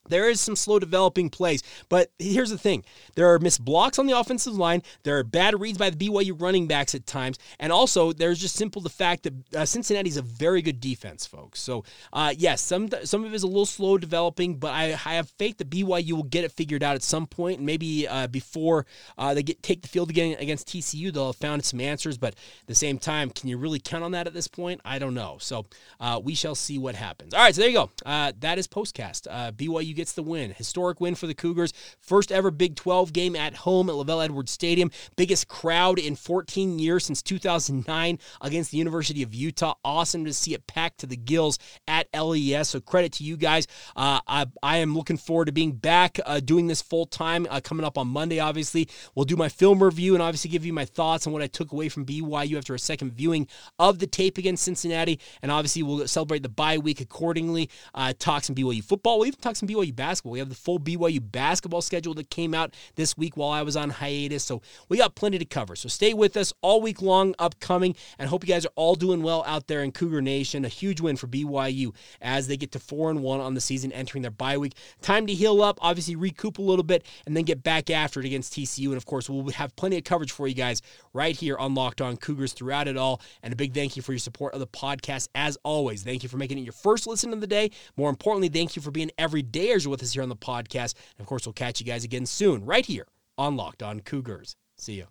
There 0.10 0.30
is 0.30 0.40
some 0.40 0.56
slow 0.56 0.80
developing 0.80 1.30
plays, 1.30 1.64
but 1.90 2.12
here's 2.20 2.50
the 2.50 2.58
thing: 2.58 2.84
there 3.16 3.34
are 3.34 3.40
missed 3.40 3.64
blocks 3.64 4.00
on 4.00 4.06
the 4.06 4.18
offensive 4.18 4.56
line. 4.56 4.82
There 5.04 5.18
are 5.18 5.24
bad 5.24 5.60
reads 5.60 5.78
by 5.78 5.90
the 5.90 5.98
BYU 5.98 6.40
running 6.40 6.68
backs 6.68 6.96
at 6.96 7.06
times, 7.06 7.38
and 7.60 7.72
also 7.72 8.14
there's 8.14 8.40
just 8.40 8.56
simple 8.56 8.82
the 8.82 8.90
fact 8.90 9.24
that 9.24 9.34
uh, 9.56 9.66
Cincinnati's 9.66 10.18
a 10.18 10.22
very 10.22 10.62
good 10.62 10.80
defense, 10.80 11.26
folks. 11.26 11.62
So 11.62 11.84
uh, 12.14 12.34
yes, 12.38 12.62
some 12.62 12.90
some 13.04 13.24
of 13.24 13.32
it 13.32 13.36
is 13.36 13.44
a 13.44 13.48
little 13.48 13.66
slow 13.66 13.98
developing, 13.98 14.58
but 14.58 14.72
I, 14.72 14.86
I, 15.06 15.16
have 15.16 15.30
faith 15.32 15.58
that 15.58 15.70
BYU 15.70 16.14
will 16.14 16.24
get 16.24 16.44
it 16.44 16.52
figured 16.52 16.84
out 16.84 16.96
at 16.96 17.04
some 17.04 17.28
point, 17.28 17.58
and 17.58 17.66
maybe 17.66 18.08
uh, 18.08 18.28
before 18.28 18.86
uh, 19.18 19.34
they 19.34 19.44
get 19.44 19.62
take 19.64 19.82
the 19.82 19.88
field 19.88 20.10
again 20.10 20.36
against 20.40 20.68
TCU, 20.68 21.12
they'll 21.14 21.28
have 21.28 21.36
found 21.36 21.64
some 21.64 21.80
answers. 21.80 22.18
But 22.18 22.34
at 22.34 22.68
the 22.68 22.76
same 22.76 22.98
time, 22.98 23.30
can 23.30 23.50
you 23.50 23.58
really 23.58 23.80
count 23.80 24.04
on 24.04 24.12
that 24.12 24.28
at 24.28 24.34
this 24.34 24.48
point? 24.48 24.82
I 24.86 25.00
don't 25.00 25.14
know. 25.14 25.38
So 25.40 25.66
uh, 26.00 26.20
we 26.24 26.36
shall 26.36 26.56
see 26.56 26.78
what 26.78 26.96
happens. 26.96 27.34
All 27.34 27.42
right, 27.42 27.54
so 27.54 27.62
there 27.62 27.70
you 27.70 27.78
go. 27.78 27.92
Uh, 28.06 28.32
that 28.40 28.58
is 28.58 28.68
postcast. 28.68 29.28
BYU 29.56 29.95
gets 29.96 30.14
the 30.14 30.24
win. 30.24 30.52
Historic 30.52 31.00
win 31.00 31.16
for 31.16 31.28
the 31.28 31.34
Cougars. 31.34 31.74
First 32.00 32.32
ever 32.32 32.52
Big 32.52 32.76
12 32.76 33.14
game 33.14 33.36
at 33.36 33.56
home 33.56 33.90
at 33.90 33.96
LaVell 33.96 34.24
Edwards 34.24 34.52
Stadium. 34.52 34.92
Biggest 35.16 35.48
crowd 35.48 36.00
in 36.00 36.16
14 36.16 36.80
years 36.80 37.06
since 37.06 37.22
2009 37.22 38.20
against 38.42 38.72
the 38.72 38.78
University 38.78 39.24
of 39.24 39.34
Utah. 39.34 39.76
Awesome 39.84 40.26
to 40.26 40.34
see 40.34 40.54
it 40.54 40.68
packed 40.68 41.00
to 41.00 41.08
the 41.08 41.18
gills 41.18 41.60
at 41.88 42.08
LES. 42.14 42.70
So 42.70 42.80
credit 42.80 43.14
to 43.14 43.24
you 43.24 43.38
guys. 43.38 43.68
Uh, 43.96 44.20
I, 44.28 44.46
I, 44.62 44.78
am 44.78 44.96
looking 44.96 45.18
forward 45.18 45.46
to 45.46 45.52
being 45.52 45.74
back 45.74 46.20
uh, 46.26 46.40
doing 46.40 46.68
this 46.68 46.82
full 46.82 47.06
time 47.06 47.48
uh, 47.50 47.62
coming 47.62 47.86
up 47.86 47.98
on 47.98 48.08
Monday, 48.08 48.40
obviously. 48.40 48.88
We'll 49.16 49.26
do 49.26 49.36
my 49.36 49.50
film 49.50 49.82
review 49.82 50.14
and 50.14 50.22
obviously 50.22 50.50
give 50.50 50.66
you 50.66 50.74
my 50.74 50.86
thoughts 50.86 51.28
on 51.28 51.34
what 51.34 51.42
I 51.42 51.48
took 51.48 51.72
away 51.72 51.90
from 51.90 52.06
BYU 52.06 52.58
after 52.58 52.74
a 52.74 52.80
second 52.80 53.14
viewing 53.14 53.48
of 53.80 54.00
the 54.00 54.08
tape 54.08 54.38
against 54.38 54.64
Cincinnati. 54.64 55.20
And 55.42 55.52
obviously, 55.52 55.84
we'll 55.84 56.08
celebrate 56.08 56.44
the 56.44 56.50
bye 56.50 56.78
week 56.78 57.02
accordingly. 57.02 57.70
Uh, 57.94 58.14
talk 58.18 58.44
some 58.44 58.56
BYU 58.56 58.84
football. 58.84 59.20
We'll 59.20 59.28
even 59.28 59.40
talk 59.40 59.56
some 59.56 59.68
BYU 59.70 59.85
basketball. 59.92 60.34
We 60.34 60.40
have 60.40 60.50
the 60.50 60.56
full 60.56 60.80
BYU 60.80 61.20
basketball 61.32 61.82
schedule 61.82 62.14
that 62.16 62.30
came 62.30 62.54
out 62.54 62.74
this 62.96 63.18
week 63.18 63.38
while 63.38 63.50
I 63.50 63.62
was 63.62 63.76
on 63.76 63.90
hiatus. 63.90 64.44
So 64.44 64.62
we 64.90 64.98
got 64.98 65.16
plenty 65.16 65.38
to 65.38 65.46
cover. 65.46 65.76
So 65.76 65.90
stay 65.90 66.14
with 66.14 66.38
us 66.38 66.54
all 66.62 66.82
week 66.82 67.02
long, 67.02 67.36
upcoming, 67.40 67.96
and 68.18 68.30
hope 68.30 68.44
you 68.44 68.54
guys 68.54 68.66
are 68.66 68.74
all 68.76 68.96
doing 68.96 69.24
well 69.24 69.44
out 69.48 69.68
there 69.68 69.84
in 69.84 69.92
Cougar 69.92 70.22
Nation. 70.22 70.66
A 70.66 70.70
huge 70.70 71.02
win 71.02 71.18
for 71.18 71.28
BYU 71.28 71.94
as 72.22 72.48
they 72.48 72.58
get 72.58 72.72
to 72.74 72.80
four 72.80 73.10
and 73.10 73.22
one 73.22 73.40
on 73.40 73.54
the 73.54 73.62
season, 73.62 73.92
entering 73.92 74.22
their 74.22 74.32
bye 74.32 74.58
week. 74.58 74.74
Time 75.02 75.28
to 75.28 75.34
heal 75.34 75.62
up, 75.62 75.78
obviously 75.82 76.16
recoup 76.16 76.58
a 76.58 76.62
little 76.62 76.84
bit, 76.84 77.06
and 77.26 77.36
then 77.36 77.44
get 77.44 77.64
back 77.64 77.90
after 77.90 78.20
it 78.20 78.26
against 78.26 78.54
TCU. 78.54 78.88
And 78.88 78.98
of 78.98 79.06
course, 79.06 79.30
we'll 79.30 79.50
have 79.52 79.76
plenty 79.76 79.98
of 79.98 80.04
coverage 80.04 80.32
for 80.32 80.48
you 80.48 80.56
guys 80.56 80.82
right 81.14 81.36
here 81.36 81.58
on 81.58 81.76
Locked 81.76 82.02
On 82.02 82.18
Cougars 82.18 82.54
throughout 82.54 82.88
it 82.88 82.98
all. 82.98 83.22
And 83.44 83.54
a 83.54 83.56
big 83.56 83.74
thank 83.74 83.96
you 83.96 84.02
for 84.02 84.14
your 84.14 84.20
support 84.20 84.54
of 84.54 84.60
the 84.60 84.68
podcast 84.68 85.30
as 85.36 85.58
always. 85.64 86.04
Thank 86.04 86.24
you 86.24 86.30
for 86.30 86.38
making 86.38 86.58
it 86.58 86.62
your 86.62 86.74
first 86.74 87.08
listen 87.08 87.34
of 87.34 87.42
the 87.42 87.48
day. 87.48 87.72
More 87.98 88.10
importantly, 88.10 88.50
thank 88.50 88.76
you 88.76 88.82
for 88.82 88.92
being 88.92 89.12
every 89.18 89.42
dayers 89.76 89.88
with 89.88 90.02
us 90.02 90.14
here 90.14 90.24
on 90.24 90.30
the 90.30 90.36
podcast. 90.36 90.96
And 91.18 91.22
of 91.22 91.26
course, 91.26 91.46
we'll 91.46 91.54
catch 91.54 91.80
you 91.80 91.86
guys 91.86 92.04
again 92.04 92.26
soon, 92.26 92.66
right 92.66 92.86
here 92.86 93.08
on 93.38 93.56
Locked 93.56 93.84
On 93.84 94.00
Cougars. 94.00 94.56
See 94.78 94.94
you. 94.94 95.08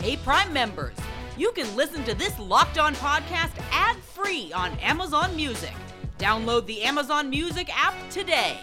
Hey, 0.00 0.16
Prime 0.16 0.52
members, 0.52 0.96
you 1.36 1.52
can 1.52 1.74
listen 1.76 2.04
to 2.04 2.14
this 2.14 2.38
Locked 2.38 2.78
On 2.78 2.94
podcast 2.94 3.52
ad 3.70 3.96
free 3.96 4.52
on 4.52 4.72
Amazon 4.78 5.36
Music. 5.36 5.74
Download 6.18 6.66
the 6.66 6.82
Amazon 6.82 7.30
Music 7.30 7.70
app 7.74 7.94
today. 8.10 8.58